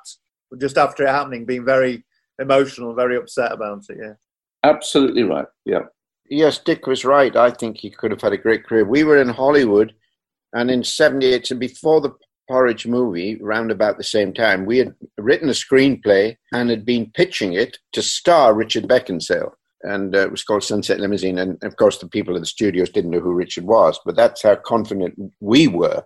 [0.59, 2.05] just after it happening, being very
[2.41, 3.99] emotional, very upset about it.
[4.01, 4.15] Yeah.
[4.65, 5.47] Absolutely right.
[5.67, 5.83] Yeah.
[6.31, 7.37] Yes, Dick was right.
[7.37, 8.85] I think he could have had a great career.
[8.87, 9.93] We were in Hollywood,
[10.55, 12.13] and in '78, and before the
[12.49, 17.11] Porridge movie, round about the same time, we had written a screenplay and had been
[17.13, 19.53] pitching it to star Richard Beckinsale.
[19.83, 21.39] And uh, it was called Sunset Limousine.
[21.39, 24.43] And of course, the people at the studios didn't know who Richard was, but that's
[24.43, 26.05] how confident we were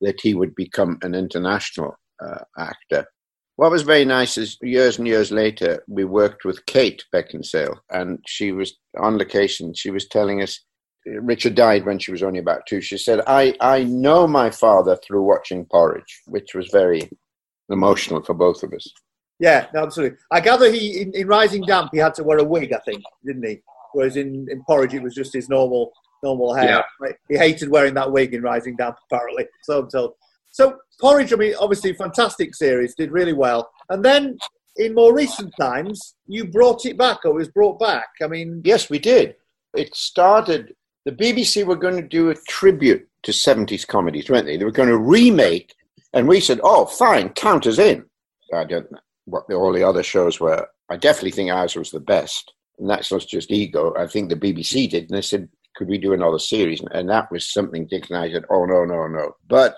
[0.00, 1.94] that he would become an international
[2.24, 3.06] uh, actor.
[3.56, 8.18] What was very nice is years and years later, we worked with Kate Beckinsale, and
[8.26, 9.74] she was on location.
[9.74, 10.60] She was telling us
[11.06, 12.80] Richard died when she was only about two.
[12.80, 17.10] She said, I, I know my father through watching Porridge, which was very
[17.68, 18.86] emotional for both of us.
[19.40, 20.18] Yeah, no, absolutely.
[20.30, 23.02] I gather he in, in Rising Damp he had to wear a wig, I think,
[23.24, 23.60] didn't he?
[23.94, 26.68] Whereas in, in Porridge it was just his normal normal hair.
[26.68, 26.82] Yeah.
[27.00, 27.14] Right?
[27.28, 29.46] He hated wearing that wig in Rising Damp, apparently.
[29.62, 30.12] So I'm told.
[30.52, 33.70] So Porridge, I mean, obviously fantastic series, did really well.
[33.88, 34.36] And then
[34.76, 38.08] in more recent times, you brought it back, or it was brought back.
[38.22, 39.36] I mean, Yes, we did.
[39.74, 40.74] It started,
[41.06, 44.56] the BBC were going to do a tribute to 70s comedies, weren't they?
[44.56, 45.74] They were going to remake,
[46.12, 48.04] and we said, oh, fine, count us in.
[48.52, 48.98] I don't know
[49.30, 50.66] what the, all the other shows were.
[50.90, 52.52] I definitely think ours was the best.
[52.78, 53.94] And that's not just ego.
[53.96, 55.04] I think the BBC did.
[55.04, 56.82] And they said, could we do another series?
[56.92, 59.32] And that was something Dick and I said, oh, no, no, no.
[59.48, 59.76] But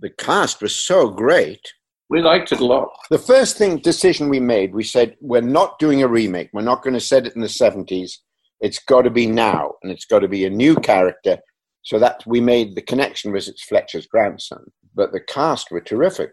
[0.00, 1.60] the cast was so great.
[2.08, 2.88] We liked it a lot.
[3.10, 6.50] The first thing decision we made, we said we're not doing a remake.
[6.52, 8.20] We're not going to set it in the seventies.
[8.60, 11.38] It's got to be now, and it's got to be a new character.
[11.82, 14.64] So that we made the connection was it's Fletcher's grandson.
[14.94, 16.32] But the cast were terrific.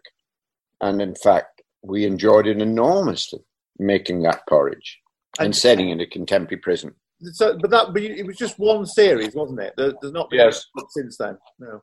[0.81, 1.56] And in fact,
[1.87, 3.39] we enjoyed it enormously
[3.79, 4.99] making that porridge
[5.39, 6.93] and, setting it in a contemporary prison.
[7.33, 9.73] So, but that but it was just one series, wasn't it?
[9.77, 10.65] There, there's not been Yes.
[10.75, 11.37] much since then.
[11.59, 11.81] No.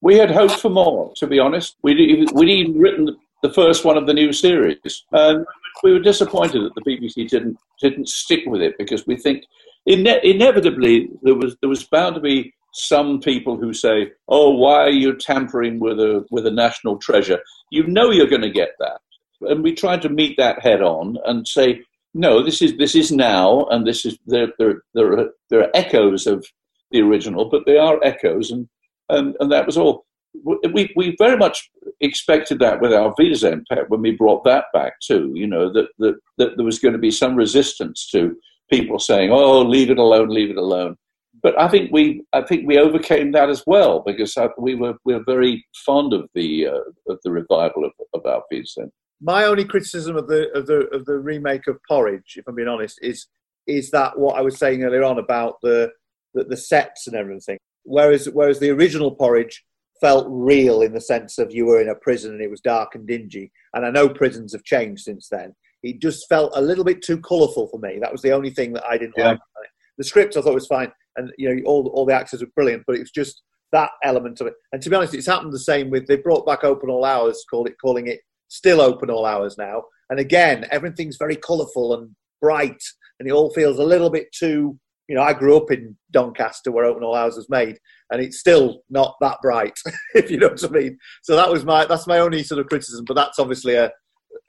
[0.00, 1.76] We had hoped for more, to be honest.
[1.82, 4.78] We'd, even- we'd even written the first one of the new series.
[5.12, 5.44] And
[5.82, 9.44] we were disappointed that the BBC didn't, didn't stick with it because we think
[9.88, 14.80] ine- inevitably there was, there was bound to be some people who say, oh, why
[14.82, 17.40] are you tampering with a, with a national treasure?
[17.70, 19.00] You know you're going to get that.
[19.42, 21.82] And we tried to meet that head on and say,
[22.12, 25.70] no, this is, this is now, and this is, there, there, there, are, there are
[25.74, 26.46] echoes of
[26.90, 28.50] the original, but they are echoes.
[28.50, 28.68] And
[29.10, 30.06] and, and that was all.
[30.44, 31.68] We, we very much
[32.00, 35.32] expected that with Auf Wiedersehen Pet when we brought that back too.
[35.34, 38.36] You know that, that that there was going to be some resistance to
[38.70, 40.96] people saying, "Oh, leave it alone, leave it alone."
[41.42, 45.14] But I think we I think we overcame that as well because we were we
[45.14, 48.92] were very fond of the uh, of the revival of, of Auf Wiedersehen.
[49.20, 52.68] My only criticism of the of the of the remake of Porridge, if I'm being
[52.68, 53.26] honest, is
[53.66, 55.90] is that what I was saying earlier on about the
[56.34, 57.58] the, the sets and everything.
[57.84, 59.64] Whereas whereas the original Porridge
[60.00, 62.94] felt real in the sense of you were in a prison and it was dark
[62.94, 63.52] and dingy.
[63.74, 65.54] And I know prisons have changed since then.
[65.82, 67.98] It just felt a little bit too colourful for me.
[68.00, 69.28] That was the only thing that I didn't Yeah.
[69.30, 69.38] like.
[69.98, 72.84] The script I thought was fine, and you know all all the actors were brilliant,
[72.86, 73.42] but it was just
[73.72, 74.54] that element of it.
[74.72, 77.44] And to be honest, it's happened the same with they brought back Open All Hours,
[77.50, 79.84] called it calling it still Open All Hours now.
[80.10, 82.82] And again, everything's very colourful and bright,
[83.18, 84.78] and it all feels a little bit too.
[85.08, 87.78] You know, I grew up in Doncaster where Open All Hours was made,
[88.10, 89.78] and it's still not that bright,
[90.14, 90.98] if you know what I mean.
[91.22, 93.90] So that was my that's my only sort of criticism, but that's obviously a,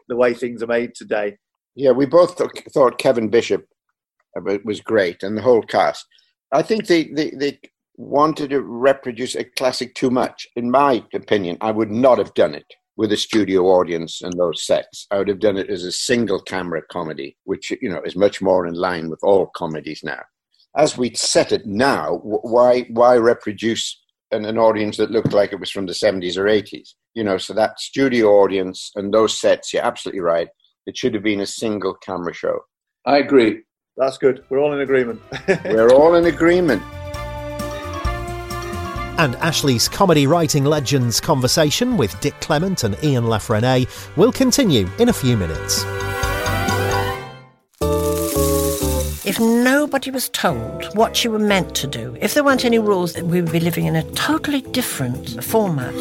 [0.09, 1.37] the way things are made today.
[1.75, 3.65] Yeah, we both th- thought Kevin Bishop
[4.37, 6.05] uh, was great, and the whole cast.
[6.53, 7.59] I think they, they, they
[7.95, 10.45] wanted to reproduce a classic too much.
[10.57, 12.65] In my opinion, I would not have done it
[12.97, 15.07] with a studio audience and those sets.
[15.11, 18.41] I would have done it as a single camera comedy, which you know is much
[18.41, 20.21] more in line with all comedies now.
[20.77, 23.99] As we set it now, why why reproduce
[24.31, 26.95] an, an audience that looked like it was from the seventies or eighties?
[27.13, 30.47] You know, so that studio audience and those sets, you're absolutely right.
[30.85, 32.59] It should have been a single camera show.
[33.05, 33.61] I agree.
[33.97, 34.43] That's good.
[34.49, 35.21] We're all in agreement.
[35.65, 36.81] We're all in agreement.
[39.17, 44.89] And Ashley's comedy writing legends conversation with Dick Clement and Ian La Frenais will continue
[44.99, 45.85] in a few minutes.
[49.23, 53.15] If nobody was told what you were meant to do, if there weren't any rules,
[53.21, 55.93] we would be living in a totally different format.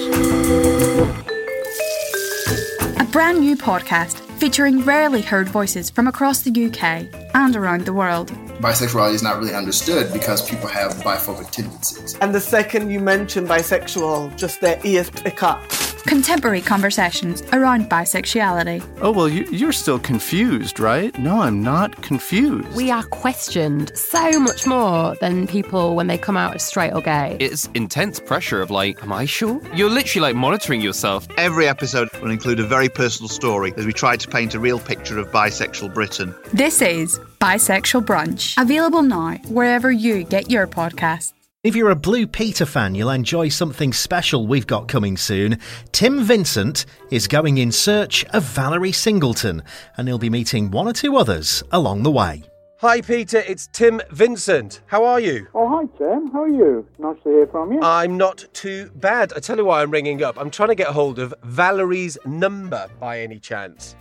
[2.99, 7.93] A brand new podcast featuring rarely heard voices from across the UK and around the
[7.93, 8.30] world.
[8.62, 12.16] Bisexuality is not really understood because people have biphobic tendencies.
[12.22, 15.62] And the second you mention bisexual, just their ears pick up.
[16.05, 18.82] Contemporary conversations around bisexuality.
[19.01, 21.16] Oh, well, you, you're still confused, right?
[21.18, 22.68] No, I'm not confused.
[22.74, 27.01] We are questioned so much more than people when they come out as straight or
[27.01, 27.36] gay.
[27.40, 29.61] It's intense pressure of like, am I sure?
[29.74, 31.26] You're literally like monitoring yourself.
[31.36, 34.78] Every episode will include a very personal story as we try to paint a real
[34.78, 36.34] picture of bisexual Britain.
[36.53, 38.61] This is Bisexual Brunch.
[38.61, 41.32] Available now wherever you get your podcasts.
[41.63, 45.59] If you're a Blue Peter fan, you'll enjoy something special we've got coming soon.
[45.93, 49.63] Tim Vincent is going in search of Valerie Singleton,
[49.99, 52.45] and he'll be meeting one or two others along the way.
[52.79, 53.41] Hi, Peter.
[53.47, 54.81] It's Tim Vincent.
[54.87, 55.49] How are you?
[55.55, 56.33] Oh, hi, Tim.
[56.33, 56.89] How are you?
[56.99, 57.81] Nice to hear from you.
[57.83, 59.35] I'm not too bad.
[59.37, 60.41] I tell you why I'm ringing up.
[60.41, 63.97] I'm trying to get hold of Valerie's number by any chance.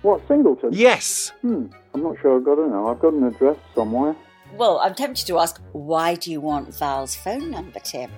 [0.00, 0.70] What, Singleton?
[0.72, 1.32] Yes.
[1.42, 1.66] Hmm.
[1.92, 2.88] I'm not sure I've got it now.
[2.88, 4.16] I've got an address somewhere.
[4.56, 8.10] Well, I'm tempted to ask, why do you want Val's phone number, Tim?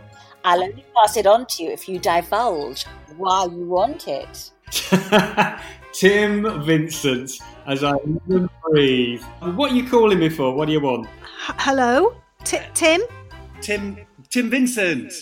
[0.45, 2.85] I'll only pass it on to you if you divulge
[3.17, 4.51] why you want it.
[5.93, 7.33] Tim Vincent,
[7.67, 7.95] as I
[8.63, 9.23] breathe.
[9.41, 10.55] What are you calling me for?
[10.55, 11.09] What do you want?
[11.59, 12.15] Hello?
[12.45, 13.01] Ti Tim?
[13.63, 13.97] Tim
[14.29, 15.13] Tim Vincent.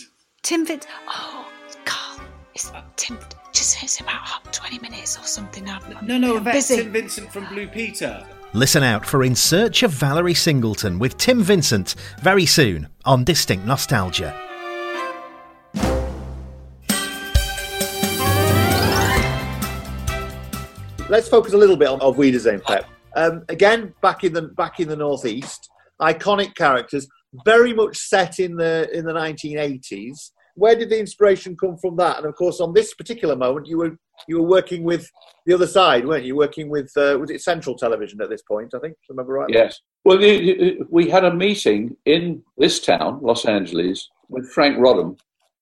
[0.43, 0.93] Tim Vincent.
[1.09, 1.49] Oh,
[1.85, 2.21] Carl.
[2.55, 3.19] It's Tim.
[3.53, 5.69] Just it's about 20 minutes or something.
[5.69, 6.77] I'm, I'm No, no, I'm busy.
[6.77, 8.27] Tim Vincent from Blue Peter.
[8.57, 13.67] Listen out for In Search of Valerie Singleton with Tim Vincent very soon on Distinct
[13.67, 14.33] Nostalgia.
[21.09, 22.87] Let's focus a little bit on Auf Wiedersehen Pet.
[23.17, 25.69] Um, again, back in the back in the northeast,
[26.01, 27.09] iconic characters,
[27.45, 30.31] very much set in the in the 1980s.
[30.55, 32.19] Where did the inspiration come from that?
[32.19, 33.99] And of course, on this particular moment, you were
[34.29, 35.11] you were working with
[35.47, 36.37] the other side, weren't you?
[36.37, 38.75] Working with uh, was it Central Television at this point?
[38.75, 39.51] I think, I remember right.
[39.51, 39.81] Yes.
[40.05, 45.19] Well, we had a meeting in this town, Los Angeles, with Franc Roddam,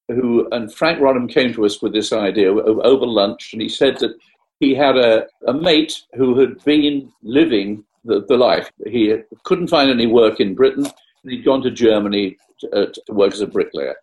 [0.08, 3.98] who and Franc Roddam came to us with this idea over lunch, and he said
[3.98, 4.14] that
[4.60, 8.70] he had a, a mate who had been living the, the life.
[8.86, 13.12] He couldn't find any work in Britain, and he'd gone to Germany to, uh, to
[13.12, 13.94] work as a bricklayer.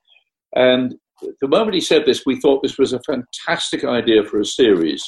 [0.56, 0.95] And
[1.41, 5.03] the moment he said this, we thought this was a fantastic idea for a series.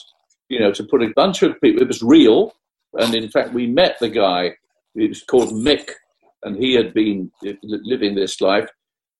[0.50, 1.82] You know, to put a bunch of people.
[1.82, 2.54] It was real,
[2.94, 4.56] and in fact, we met the guy.
[4.94, 5.92] He was called Mick,
[6.44, 7.32] and he had been
[7.64, 8.70] living this life.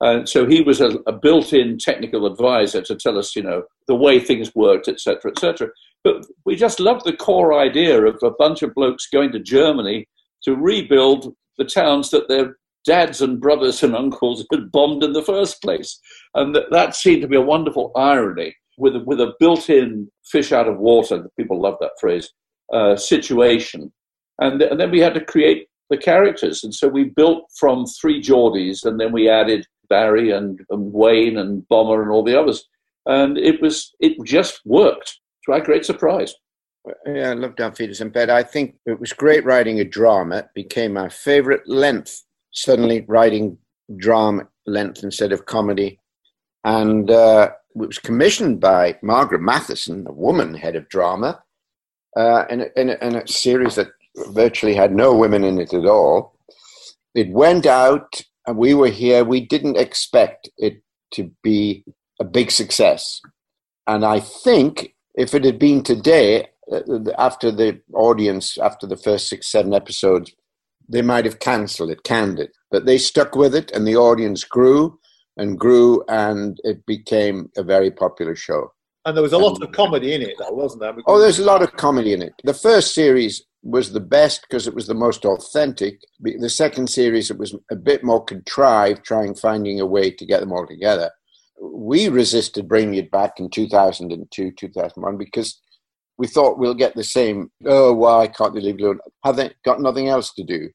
[0.02, 3.96] And so he was a, a, built-in technical advisor to tell us, you know, the
[3.96, 5.70] way things worked, etc., etc.
[6.04, 10.08] But we just loved the core idea of a bunch of blokes going to Germany
[10.44, 15.24] to rebuild the towns that their dads and brothers and uncles had bombed in the
[15.24, 16.00] first place.
[16.36, 20.68] And that, that seemed to be a wonderful irony with with a built-in fish out
[20.68, 21.30] of water.
[21.38, 22.32] People love that phrase.
[22.74, 23.92] Uh, situation,
[24.40, 28.22] and, and then we had to create the characters, and so we built from three
[28.22, 32.64] Geordies, and then we added Barry and, and Wayne and Bomber and all the others,
[33.08, 36.34] and it was it just worked to our great surprise.
[37.06, 38.30] Yeah, I love Dan Feeders in bed.
[38.30, 40.38] I think it was great writing a drama.
[40.38, 42.24] It became my favorite length.
[42.52, 43.58] Suddenly, writing
[43.98, 46.00] drama length instead of comedy,
[46.64, 51.42] and uh, it was commissioned by Margaret Matheson, a woman head of drama,
[52.18, 53.88] uh, in, a, in, in a series that
[54.34, 56.36] virtually had no women in it at all.
[57.16, 59.24] It went out, and we were here.
[59.24, 60.82] We didn't expect it
[61.14, 61.84] to be
[62.20, 63.22] a big success.
[63.88, 66.82] And I think if it had been today, uh,
[67.18, 70.32] after the audience, after the first six, seven episodes,
[70.90, 72.52] they might have cancelled it, canned it.
[72.70, 75.00] But they stuck with it, and the audience grew
[75.38, 78.72] and grew, and it became a very popular show.
[79.06, 80.94] And there was a lot of comedy in it, though, wasn't there?
[80.94, 82.34] Because oh, there's a lot of comedy in it.
[82.44, 86.02] The first series was the best because it was the most authentic.
[86.20, 90.40] The second series, it was a bit more contrived, trying finding a way to get
[90.40, 91.12] them all together.
[91.62, 95.60] We resisted bringing it back in 2002, 2001 because
[96.22, 97.50] we thought we'll get the same.
[97.66, 99.00] Oh, why can't they leave alone?
[99.26, 100.70] Have they got nothing else to do?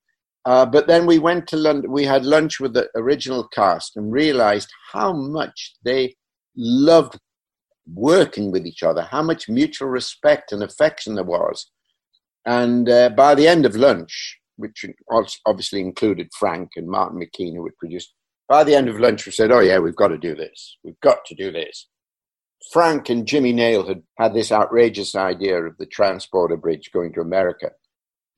[0.45, 1.89] Uh, but then we went to London.
[1.89, 6.17] We had lunch with the original cast and realized how much they
[6.57, 7.21] loved
[7.95, 11.71] working with each other, how much mutual respect and affection there was.
[12.45, 14.85] And uh, by the end of lunch, which
[15.47, 18.15] obviously included Franc and Martin McKeand, who had produced,
[18.49, 20.79] by the end of lunch, we said, Oh, yeah, we've got to do this.
[20.83, 21.87] We've got to do this.
[22.73, 27.21] Franc and Jimmy Nail had had this outrageous idea of the transporter bridge going to
[27.21, 27.71] America.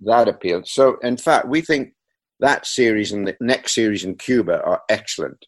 [0.00, 0.68] That appealed.
[0.68, 1.94] So, in fact, we think
[2.40, 5.44] that series and the next series in Cuba are excellent.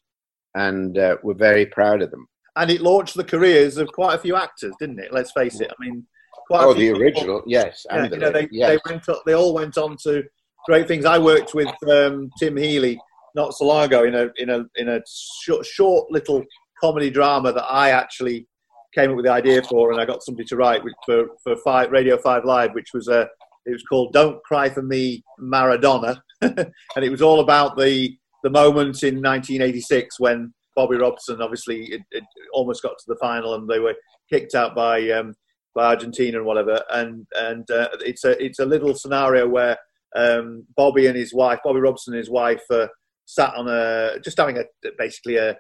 [0.54, 2.26] And uh, we're very proud of them
[2.56, 5.12] and it launched the careers of quite a few actors, didn't it?
[5.12, 5.70] Let's face it.
[5.70, 6.06] I mean,
[6.46, 8.68] quite oh, the original, people, yes, yeah, you know, they, yes.
[8.68, 10.24] they went up, they all went on to
[10.66, 11.04] great things.
[11.04, 13.00] I worked with um, Tim Healy
[13.34, 15.00] not so long ago in a in a in a
[15.42, 16.44] short, short little
[16.80, 18.46] comedy drama that I actually
[18.94, 21.90] came up with the idea for, and I got somebody to write for for five,
[21.90, 23.28] Radio Five Live, which was a
[23.66, 28.50] it was called "Don't Cry for Me, Maradona," and it was all about the the
[28.50, 33.68] moment in 1986 when Bobby Robson, obviously, it, it, almost got to the final and
[33.68, 33.94] they were
[34.32, 35.34] kicked out by um,
[35.74, 36.82] by Argentina and whatever.
[36.90, 39.76] And and uh, it's a it's a little scenario where
[40.16, 42.86] um, Bobby and his wife, Bobby Robson and his wife, uh,
[43.26, 44.64] sat on a just having a
[44.98, 45.50] basically a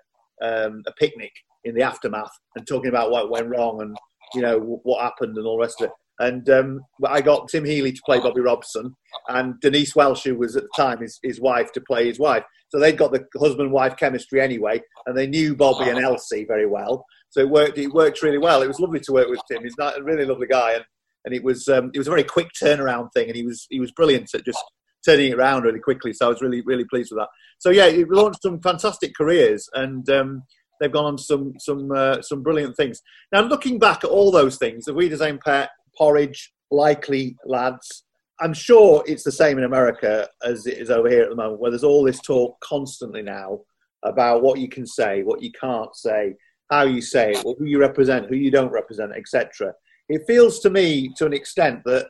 [0.42, 1.32] um, a picnic
[1.64, 3.96] in the aftermath and talking about what went wrong and
[4.34, 5.92] you know what happened and all the rest of it.
[6.20, 8.94] And um, I got Tim Healy to play Bobby Robson
[9.28, 12.44] and Denise Welch, who was at the time his, his wife, to play his wife.
[12.68, 16.66] So they'd got the husband wife chemistry anyway, and they knew Bobby and Elsie very
[16.66, 17.06] well.
[17.30, 17.78] So it worked.
[17.78, 18.60] It worked really well.
[18.60, 19.62] It was lovely to work with Tim.
[19.62, 20.84] He's a really lovely guy, and
[21.24, 23.80] and it was um, it was a very quick turnaround thing, and he was he
[23.80, 24.62] was brilliant at just
[25.04, 26.12] turning it around really quickly.
[26.12, 27.28] So I was really really pleased with that.
[27.58, 30.42] So yeah, it launched some fantastic careers, and um,
[30.80, 33.00] they've gone on some some uh, some brilliant things.
[33.32, 38.04] Now looking back at all those things, the Wiedersehen Pet, Porridge, Likely Lads,
[38.40, 41.60] I'm sure it's the same in America as it is over here at the moment,
[41.60, 43.60] where there's all this talk constantly now
[44.04, 46.34] about what you can say, what you can't say,
[46.70, 49.72] how you say it, who you represent, who you don't represent, etc.
[50.08, 52.08] It feels to me, to an extent, that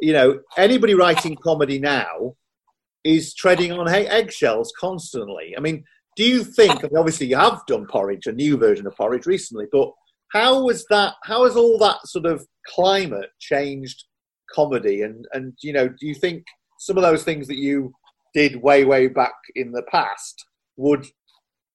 [0.00, 2.36] you know anybody writing comedy now
[3.04, 5.54] is treading on eggshells constantly.
[5.56, 5.84] I mean,
[6.18, 6.84] do you think?
[6.84, 9.92] I mean, obviously, you have done Porridge, a new version of Porridge recently, but
[10.32, 11.14] how was that?
[11.22, 14.04] How has all that sort of climate changed
[14.54, 16.42] comedy and and you know do you think
[16.78, 17.92] some of those things that you
[18.34, 20.46] did way way back in the past
[20.76, 21.04] would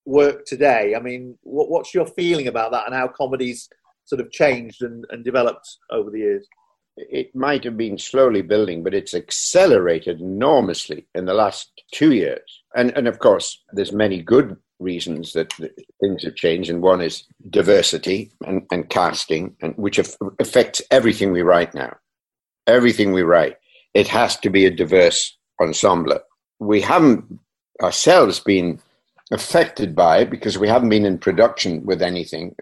[0.05, 3.69] work today i mean what, what's your feeling about that and how comedy's
[4.05, 6.47] sort of changed and, and developed over the years
[6.95, 12.63] it might have been slowly building but it's accelerated enormously in the last two years
[12.75, 17.01] and and of course there's many good reasons that, that things have changed, and one
[17.01, 21.95] is diversity and, and casting, and which af- affects everything we write now.
[22.67, 23.57] Everything we write,
[23.93, 26.19] it has to be a diverse ensemble.
[26.59, 27.39] We haven't
[27.81, 28.79] ourselves been
[29.31, 32.55] affected by it because we haven't been in production with anything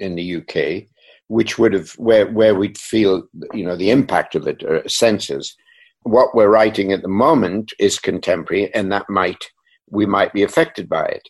[0.00, 0.88] in the UK,
[1.28, 3.22] which would have where where we'd feel
[3.52, 5.56] you know the impact of it or senses.
[6.02, 9.42] What we're writing at the moment is contemporary, and that might
[9.90, 11.28] we might be affected by it,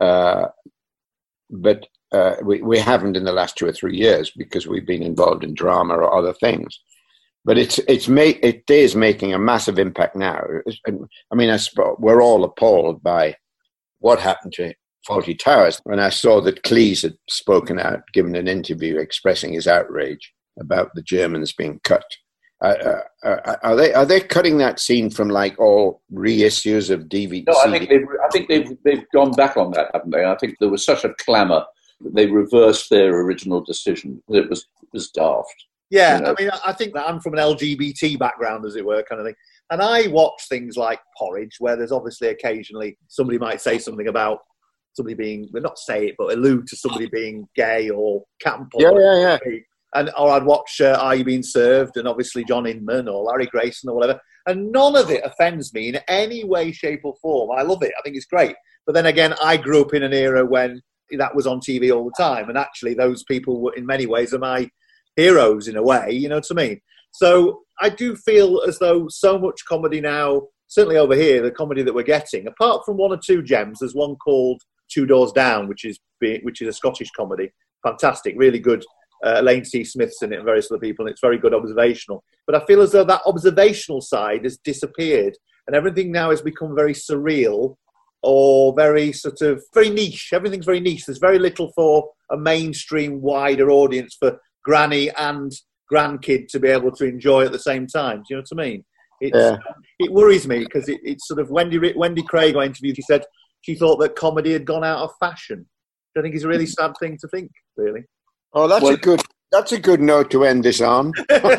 [0.00, 0.48] uh,
[1.50, 5.02] but uh, we we haven't in the last two or three years because we've been
[5.02, 6.80] involved in drama or other things.
[7.44, 10.40] But it's it's make it is making a massive impact now.
[10.86, 11.58] I mean, I
[11.98, 13.36] we're all appalled by
[13.98, 14.72] what happened to
[15.08, 15.80] Fawlty Towers.
[15.84, 20.90] When I saw that Cleese had spoken out, given an interview expressing his outrage about
[20.94, 22.04] the Germans being cut.
[22.62, 27.08] Uh, uh, uh, are they are they cutting that scene from like all reissues of
[27.08, 27.44] DVD?
[27.46, 30.24] No, I think they've I think they've they've gone back on that, haven't they?
[30.24, 31.64] I think there was such a clamour
[32.02, 34.22] that they reversed their original decision.
[34.28, 35.66] It was it was daft.
[35.90, 36.34] Yeah, you know?
[36.38, 39.26] I mean, I think that I'm from an LGBT background, as it were, kind of
[39.26, 39.34] thing.
[39.70, 44.38] And I watch things like Porridge, where there's obviously occasionally somebody might say something about
[44.94, 48.72] somebody being, well, not say it, but allude to somebody being gay or camp.
[48.74, 49.58] Or Yeah, yeah, yeah.
[49.94, 53.46] And or I'd watch uh, Are You Being Served, and obviously John Inman or Larry
[53.46, 57.50] Grayson or whatever, and none of it offends me in any way, shape, or form.
[57.56, 57.92] I love it.
[57.98, 58.56] I think it's great.
[58.86, 60.80] But then again, I grew up in an era when
[61.10, 64.32] that was on TV all the time, and actually, those people were in many ways
[64.32, 64.70] are my
[65.16, 66.10] heroes in a way.
[66.10, 66.80] You know what I mean?
[67.12, 71.82] So I do feel as though so much comedy now, certainly over here, the comedy
[71.82, 74.62] that we're getting, apart from one or two gems, there's one called
[74.92, 77.50] Two Doors Down, which is which is a Scottish comedy,
[77.82, 78.84] fantastic, really good.
[79.24, 79.84] Uh, Elaine C.
[79.84, 82.24] Smith's in it and various other people, and it's very good observational.
[82.46, 85.36] But I feel as though that observational side has disappeared,
[85.66, 87.76] and everything now has become very surreal
[88.22, 90.30] or very sort of very niche.
[90.32, 91.06] Everything's very niche.
[91.06, 95.52] There's very little for a mainstream, wider audience for granny and
[95.92, 98.18] grandkid to be able to enjoy at the same time.
[98.18, 98.84] Do you know what I mean?
[99.20, 99.56] It's, Yeah.
[99.98, 102.96] It worries me because it, it's sort of Wendy Wendy Craig I interviewed.
[102.96, 103.24] She said
[103.62, 105.66] she thought that comedy had gone out of fashion.
[106.16, 107.50] I think is a really sad thing to think.
[107.76, 108.04] Really.
[108.52, 111.12] Oh, that's a good that's a good note to end this on.
[111.30, 111.52] well,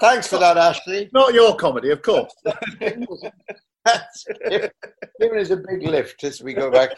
[0.00, 1.08] thanks for that, Ashley.
[1.12, 2.32] Not your comedy, of course.
[3.84, 4.26] That's
[5.20, 6.90] giving us a big lift as we go back.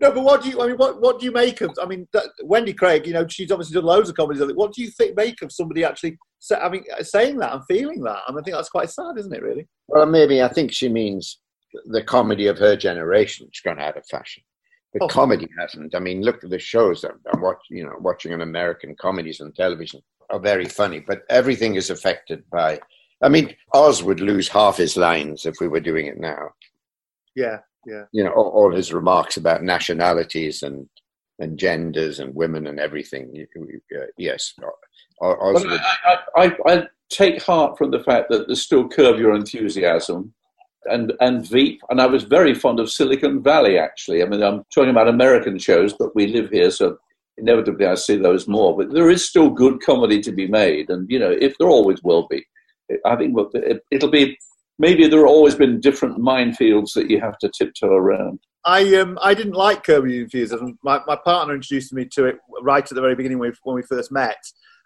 [0.00, 0.60] No, but what do you?
[0.60, 1.70] I mean, what what do you make of?
[1.80, 3.06] I mean, that, Wendy Craig.
[3.06, 4.42] You know, she's obviously done loads of comedies.
[4.54, 6.18] What do you think make of somebody actually?
[6.40, 9.32] Say, I mean, saying that and feeling that, and I think that's quite sad, isn't
[9.32, 9.42] it?
[9.42, 9.68] Really.
[9.86, 11.38] Well, maybe I think she means
[11.86, 14.42] the comedy of her generation has gone out of fashion.
[14.94, 15.08] The Oh.
[15.08, 15.94] comedy hasn't.
[15.94, 17.76] I mean, look at the shows that I'm watching.
[17.76, 20.00] You know, watching on American comedies on television
[20.30, 22.80] are very funny, but everything is affected by.
[23.22, 26.50] I mean, Oz would lose half his lines if we were doing it now.
[27.36, 28.04] Yeah, yeah.
[28.12, 30.88] You know, all, all his remarks about nationalities and
[31.38, 33.34] and genders and women and everything.
[33.34, 34.52] You- you- uh, yes,
[35.22, 35.80] Oz But would.
[35.80, 40.34] I, I, I, I take heart from the fact that there's still Curb Your Enthusiasm
[40.86, 41.80] and, and Veep.
[41.90, 44.22] And I was very fond of Silicon Valley, actually.
[44.22, 46.96] I mean, I'm talking about American shows, but we live here, so
[47.36, 48.76] inevitably I see those more.
[48.76, 50.90] But there is still good comedy to be made.
[50.90, 52.44] And, you know, if there always will be,
[53.04, 53.36] I think
[53.90, 54.36] it'll be
[54.78, 58.40] maybe there have always been different minefields that you have to tiptoe around.
[58.64, 60.78] I um I didn't like Your Enthusiasm.
[60.82, 63.76] My my partner introduced me to it right at the very beginning when we, when
[63.76, 64.38] we first met.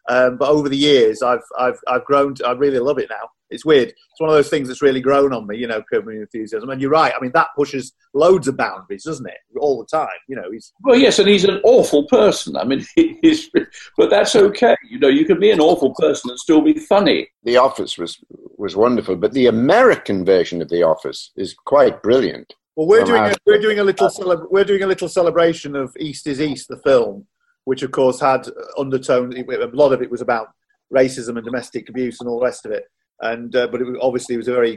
[0.09, 2.35] Um, but over the years, I've I've I've grown.
[2.35, 3.28] To, I really love it now.
[3.55, 3.89] It's weird.
[3.89, 5.56] It's one of those things that's really grown on me.
[5.56, 6.68] You know, Curb Your Enthusiasm.
[6.68, 7.12] And you're right.
[7.16, 9.36] I mean, that pushes loads of boundaries, doesn't it?
[9.59, 10.09] All the time.
[10.28, 12.56] You know, he's Well, yes, and he's an awful person.
[12.56, 12.85] I mean,
[13.22, 13.48] he's,
[13.97, 14.76] but that's okay.
[14.90, 17.28] You know, you can be an awful person and still be funny.
[17.44, 18.18] The Office was
[18.56, 22.55] was wonderful, but the American version of The Office is quite brilliant.
[22.76, 25.76] Well, we're doing a, I- we're doing a little celeb- we're doing a little celebration
[25.76, 27.26] of East is East, the film,
[27.64, 28.48] which of course had
[28.78, 29.32] undertone.
[29.36, 30.48] A lot of it was about
[30.93, 32.85] racism and domestic abuse and all the rest of it.
[33.24, 34.76] And uh, but it was, obviously it was a very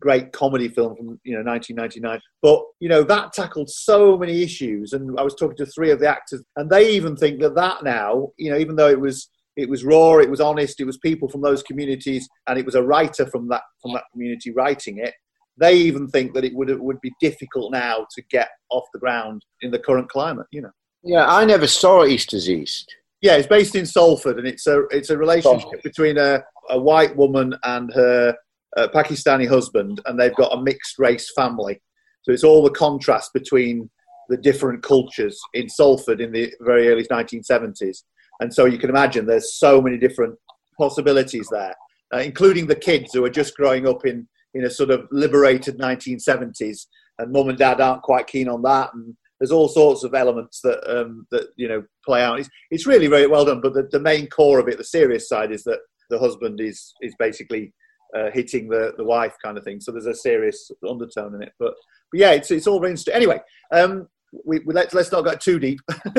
[0.00, 2.20] great comedy film from you know 1999.
[2.42, 4.92] But you know that tackled so many issues.
[4.92, 7.82] And I was talking to three of the actors, and they even think that that
[7.82, 10.98] now, you know, even though it was it was raw, it was honest, it was
[10.98, 14.98] people from those communities, and it was a writer from that from that community writing
[14.98, 15.14] it
[15.56, 18.98] they even think that it would it would be difficult now to get off the
[18.98, 20.46] ground in the current climate.
[20.50, 20.70] You know.
[21.02, 22.94] Yeah, I never saw East is East.
[23.24, 27.16] Yeah, it's based in Salford, and it's a it's a relationship between a, a white
[27.16, 28.36] woman and her
[28.76, 31.80] uh, Pakistani husband, and they've got a mixed race family.
[32.20, 33.88] So it's all the contrast between
[34.28, 38.02] the different cultures in Salford in the very early 1970s,
[38.40, 40.38] and so you can imagine there's so many different
[40.76, 41.74] possibilities there,
[42.12, 45.78] uh, including the kids who are just growing up in in a sort of liberated
[45.78, 46.88] 1970s
[47.18, 50.60] and mum and dad aren't quite keen on that, and there's all sorts of elements
[50.62, 52.40] that um, that you know play out.
[52.40, 55.28] It's, it's really very well done, but the, the main core of it, the serious
[55.28, 55.80] side, is that
[56.10, 57.72] the husband is is basically
[58.14, 59.80] uh, hitting the, the wife kind of thing.
[59.80, 61.52] So there's a serious undertone in it.
[61.58, 61.74] But,
[62.12, 63.14] but yeah, it's it's all very interesting.
[63.14, 63.40] Anyway,
[63.72, 64.08] um,
[64.44, 65.80] we, we let's let's not get too deep.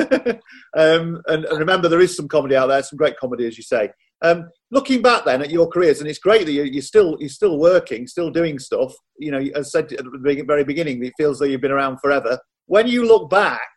[0.76, 3.64] um, and, and, remember, there is some comedy out there, some great comedy, as you
[3.64, 3.90] say.
[4.22, 7.28] Um, looking back then at your careers, and it's great that you're, you're, still you're
[7.28, 8.94] still working, still doing stuff.
[9.18, 11.98] You know, as I said at the very beginning, it feels like you've been around
[12.00, 12.38] forever.
[12.66, 13.70] When you look back,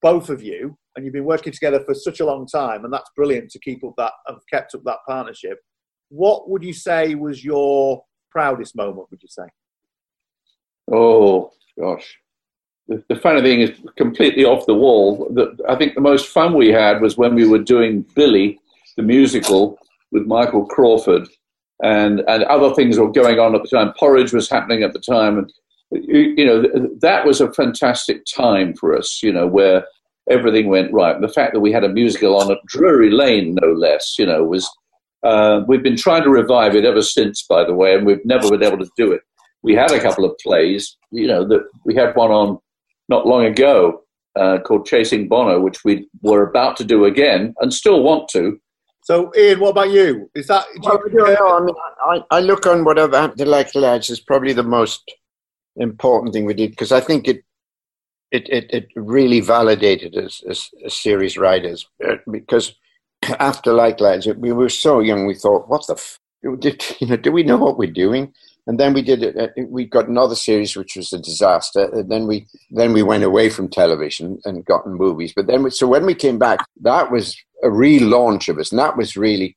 [0.00, 3.10] both of you, and you've been working together for such a long time, and that's
[3.16, 5.58] brilliant to keep up that have kept up that partnership.
[6.08, 9.06] What would you say was your proudest moment?
[9.10, 9.44] Would you say?
[10.92, 11.50] Oh
[11.80, 12.18] gosh,
[12.88, 15.30] the, the funny thing is completely off the wall.
[15.32, 18.58] The, I think the most fun we had was when we were doing Billy,
[18.96, 19.78] the musical,
[20.10, 21.28] with Michael Crawford,
[21.82, 23.94] and and other things were going on at the time.
[23.98, 25.52] Porridge was happening at the time, and
[25.92, 26.62] you, you know
[27.00, 29.22] that was a fantastic time for us.
[29.22, 29.84] You know where
[30.30, 31.14] everything went right.
[31.14, 34.26] And the fact that we had a musical on at Drury Lane, no less, you
[34.26, 34.68] know, was.
[35.24, 38.50] Uh, we've been trying to revive it ever since, by the way, and we've never
[38.50, 39.20] been able to do it.
[39.62, 42.58] We had a couple of plays, you know, that we had one on
[43.08, 44.02] not long ago
[44.34, 48.58] uh, called Chasing Bono, which we were about to do again and still want to.
[49.04, 50.30] So, Ian, what about you?
[50.34, 50.64] Is that?
[50.80, 51.74] Well, you know, I mean,
[52.04, 55.02] I, I look on whatever happened to Likely Lads as probably the most
[55.76, 57.42] important thing we did because I think it
[58.30, 62.74] it, it, it really validated us as, as series writers uh, because
[63.38, 66.18] after Likely Lads, we were so young, we thought, what the f-
[66.58, 68.32] did, you know, do we know what we're doing?
[68.66, 69.36] And then we did it.
[69.36, 71.90] Uh, we got another series which was a disaster.
[71.92, 75.32] And then we then we went away from television and got movies.
[75.34, 78.78] But then, we, so when we came back, that was a relaunch of us, and
[78.78, 79.54] that was really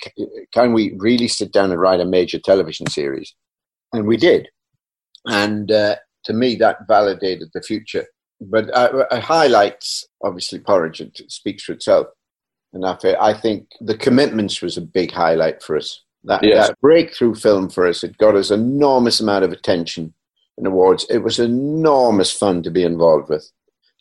[0.52, 3.36] can we really sit down and write a major television series?
[3.94, 4.50] And we did.
[5.28, 8.06] And uh, to me, that validated the future
[8.42, 11.02] but uh, it highlights obviously porridge.
[11.02, 12.08] It speaks for itself.
[12.74, 16.02] And I, I think the commitments was a big highlight for us.
[16.26, 16.68] That, yes.
[16.68, 20.14] that breakthrough film for us, it got us enormous amount of attention
[20.58, 21.06] and awards.
[21.10, 23.50] It was enormous fun to be involved with.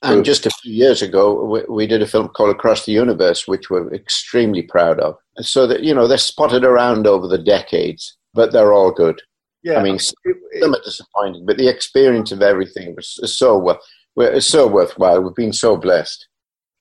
[0.02, 3.48] And just a few years ago, we, we, did a film called Across the Universe,
[3.48, 5.16] which we're extremely proud of.
[5.40, 9.22] So that you know they're spotted around over the decades, but they're all good.
[9.64, 13.80] Yeah, I mean, some are disappointing, but the experience of everything was so well
[14.16, 15.22] it's so worthwhile.
[15.22, 16.28] We've been so blessed.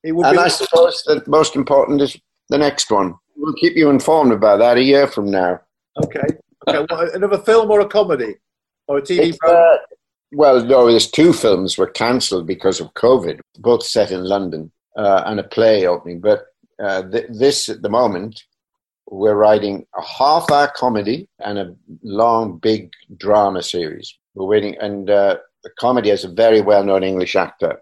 [0.04, 2.18] and be- I suppose the most important is
[2.50, 3.16] the next one.
[3.36, 5.60] We'll keep you informed about that a year from now.
[6.04, 6.22] Okay.
[6.68, 6.86] okay.
[6.90, 8.36] Well, another film or a comedy
[8.88, 9.64] or a TV program?
[9.64, 9.78] Uh,
[10.34, 15.24] well, no, there's two films were cancelled because of COVID, both set in London, uh,
[15.26, 16.20] and a play opening.
[16.20, 16.46] But
[16.84, 18.44] uh, th- this, at the moment,
[19.08, 24.18] we're writing a half-hour comedy and a long, big drama series.
[24.34, 27.82] We're waiting, and uh, the comedy has a very well known English actor,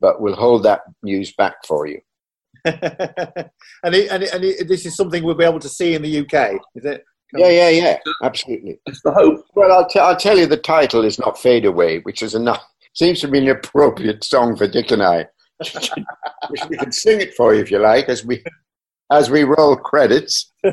[0.00, 2.00] but we'll hold that news back for you.
[2.64, 6.02] and, it, and, it, and it, this is something we'll be able to see in
[6.02, 7.04] the UK, is it?
[7.34, 8.78] Yeah, yeah, yeah, absolutely.
[8.86, 9.44] It's the hope.
[9.54, 12.62] Well, I'll, t- I'll tell you the title is not Fade Away, which is enough.
[12.94, 15.26] Seems to be an appropriate song for Dick and I.
[16.70, 18.42] we can sing it for you if you like, as we
[19.12, 20.52] as we roll credits.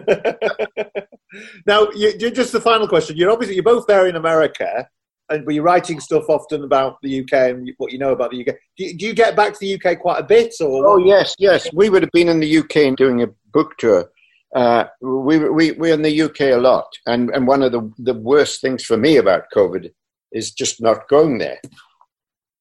[1.68, 3.18] now, you, just the final question.
[3.18, 4.88] You're obviously you're both there in America
[5.30, 8.42] and were you writing stuff often about the UK and what you know about the
[8.42, 8.56] UK?
[8.78, 10.56] Do you, do you, get back to the UK quite a bit?
[10.60, 14.10] Or oh yes, yes, we would have been in the UK doing a book tour.
[14.56, 18.16] Uh, we we we're in the UK a lot, and and one of the the
[18.16, 19.92] worst things for me about COVID
[20.32, 21.60] is just not going there.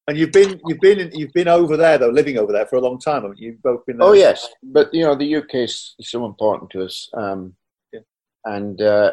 [0.09, 2.81] And you've been you've been you've been over there though, living over there for a
[2.81, 3.51] long time, haven't you?
[3.51, 3.97] You've both been.
[3.97, 4.07] There.
[4.07, 7.53] Oh yes, but you know the UK is so important to us, um,
[7.93, 8.01] yeah.
[8.45, 8.81] and.
[8.81, 9.11] Uh,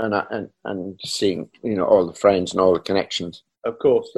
[0.00, 3.42] and and and seeing you know all the friends and all the connections.
[3.64, 4.08] Of course.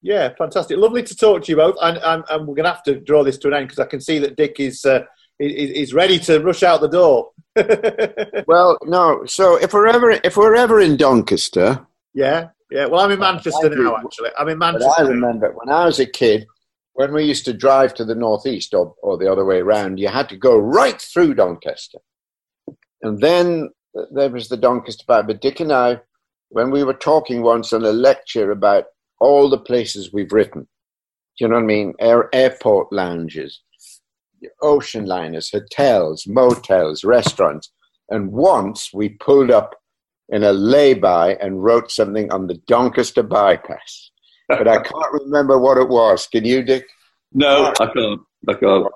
[0.00, 0.78] Yeah, fantastic.
[0.78, 1.76] Lovely to talk to you both.
[1.82, 3.86] And, and, and we're going to have to draw this to an end because I
[3.86, 5.02] can see that Dick is, uh,
[5.38, 7.32] is, is ready to rush out the door.
[8.46, 9.24] well, no.
[9.26, 11.84] So if we're ever if we're ever in Doncaster,
[12.14, 12.86] yeah, yeah.
[12.86, 13.96] Well, I'm in Manchester now.
[13.96, 14.88] Actually, I'm in Manchester.
[14.96, 16.46] But I remember when I was a kid,
[16.94, 20.08] when we used to drive to the northeast or, or the other way around, you
[20.08, 21.98] had to go right through Doncaster,
[23.02, 23.70] and then
[24.12, 25.22] there was the Doncaster Bar.
[25.22, 26.00] But Dick and I,
[26.50, 28.84] when we were talking once on a lecture about
[29.20, 31.94] all the places we've written, do you know what I mean?
[32.00, 33.60] Air, airport lounges,
[34.62, 37.70] ocean liners, hotels, motels, restaurants.
[38.10, 39.76] And once we pulled up
[40.28, 44.10] in a lay-by and wrote something on the Doncaster bypass.
[44.48, 46.26] But I can't remember what it was.
[46.26, 46.86] Can you, Dick?
[47.32, 48.20] No, I can't.
[48.46, 48.90] D'accord.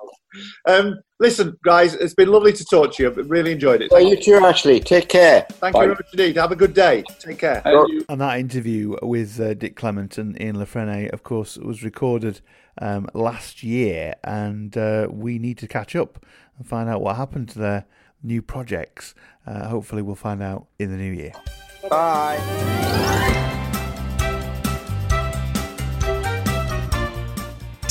[0.67, 3.09] Um, listen, guys, it's been lovely to talk to you.
[3.09, 3.91] I've really enjoyed it.
[3.91, 4.79] Well, you too, Ashley.
[4.79, 5.45] Take care.
[5.51, 6.37] Thank you very much indeed.
[6.37, 7.03] Have a good day.
[7.19, 7.61] Take care.
[8.09, 12.41] And that interview with uh, Dick Clement and Ian La Frenais, of course, was recorded
[12.81, 16.25] um, last year, and uh, we need to catch up
[16.57, 17.85] and find out what happened to their
[18.23, 19.13] new projects.
[19.45, 21.33] Uh, hopefully, we'll find out in the new year.
[21.89, 22.39] Bye.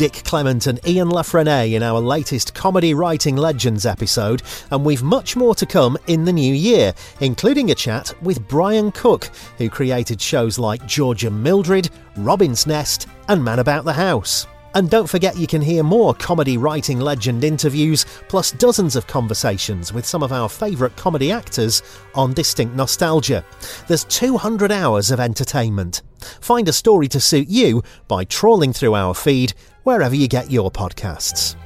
[0.03, 4.43] Dick Clement and Ian La Frenais in our latest Comedy Writing Legends episode,
[4.73, 8.91] and we've much more to come in the new year, including a chat with Brian
[8.91, 14.47] Cooke, who created shows like George and Mildred, Robin's Nest, and Man About the House.
[14.75, 19.93] And don't forget you can hear more comedy writing legend interviews, plus dozens of conversations
[19.93, 21.83] with some of our favourite comedy actors
[22.15, 23.45] on Distinct Nostalgia.
[23.87, 26.03] There's 200 hours of entertainment.
[26.41, 30.71] Find a story to suit you by trawling through our feed wherever you get your
[30.71, 31.57] podcasts.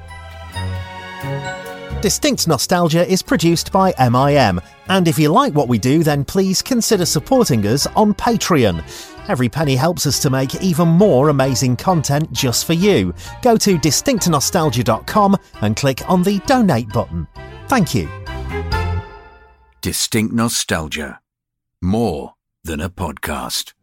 [2.02, 6.60] Distinct Nostalgia is produced by MIM, and if you like what we do, then please
[6.62, 9.15] consider supporting us on Patreon.
[9.28, 13.14] Every penny helps us to make even more amazing content just for you.
[13.42, 17.26] Go to distinctnostalgia.com and click on the donate button.
[17.68, 18.08] Thank you.
[19.80, 21.20] Distinct Nostalgia.
[21.80, 22.34] More
[22.64, 23.75] than a podcast.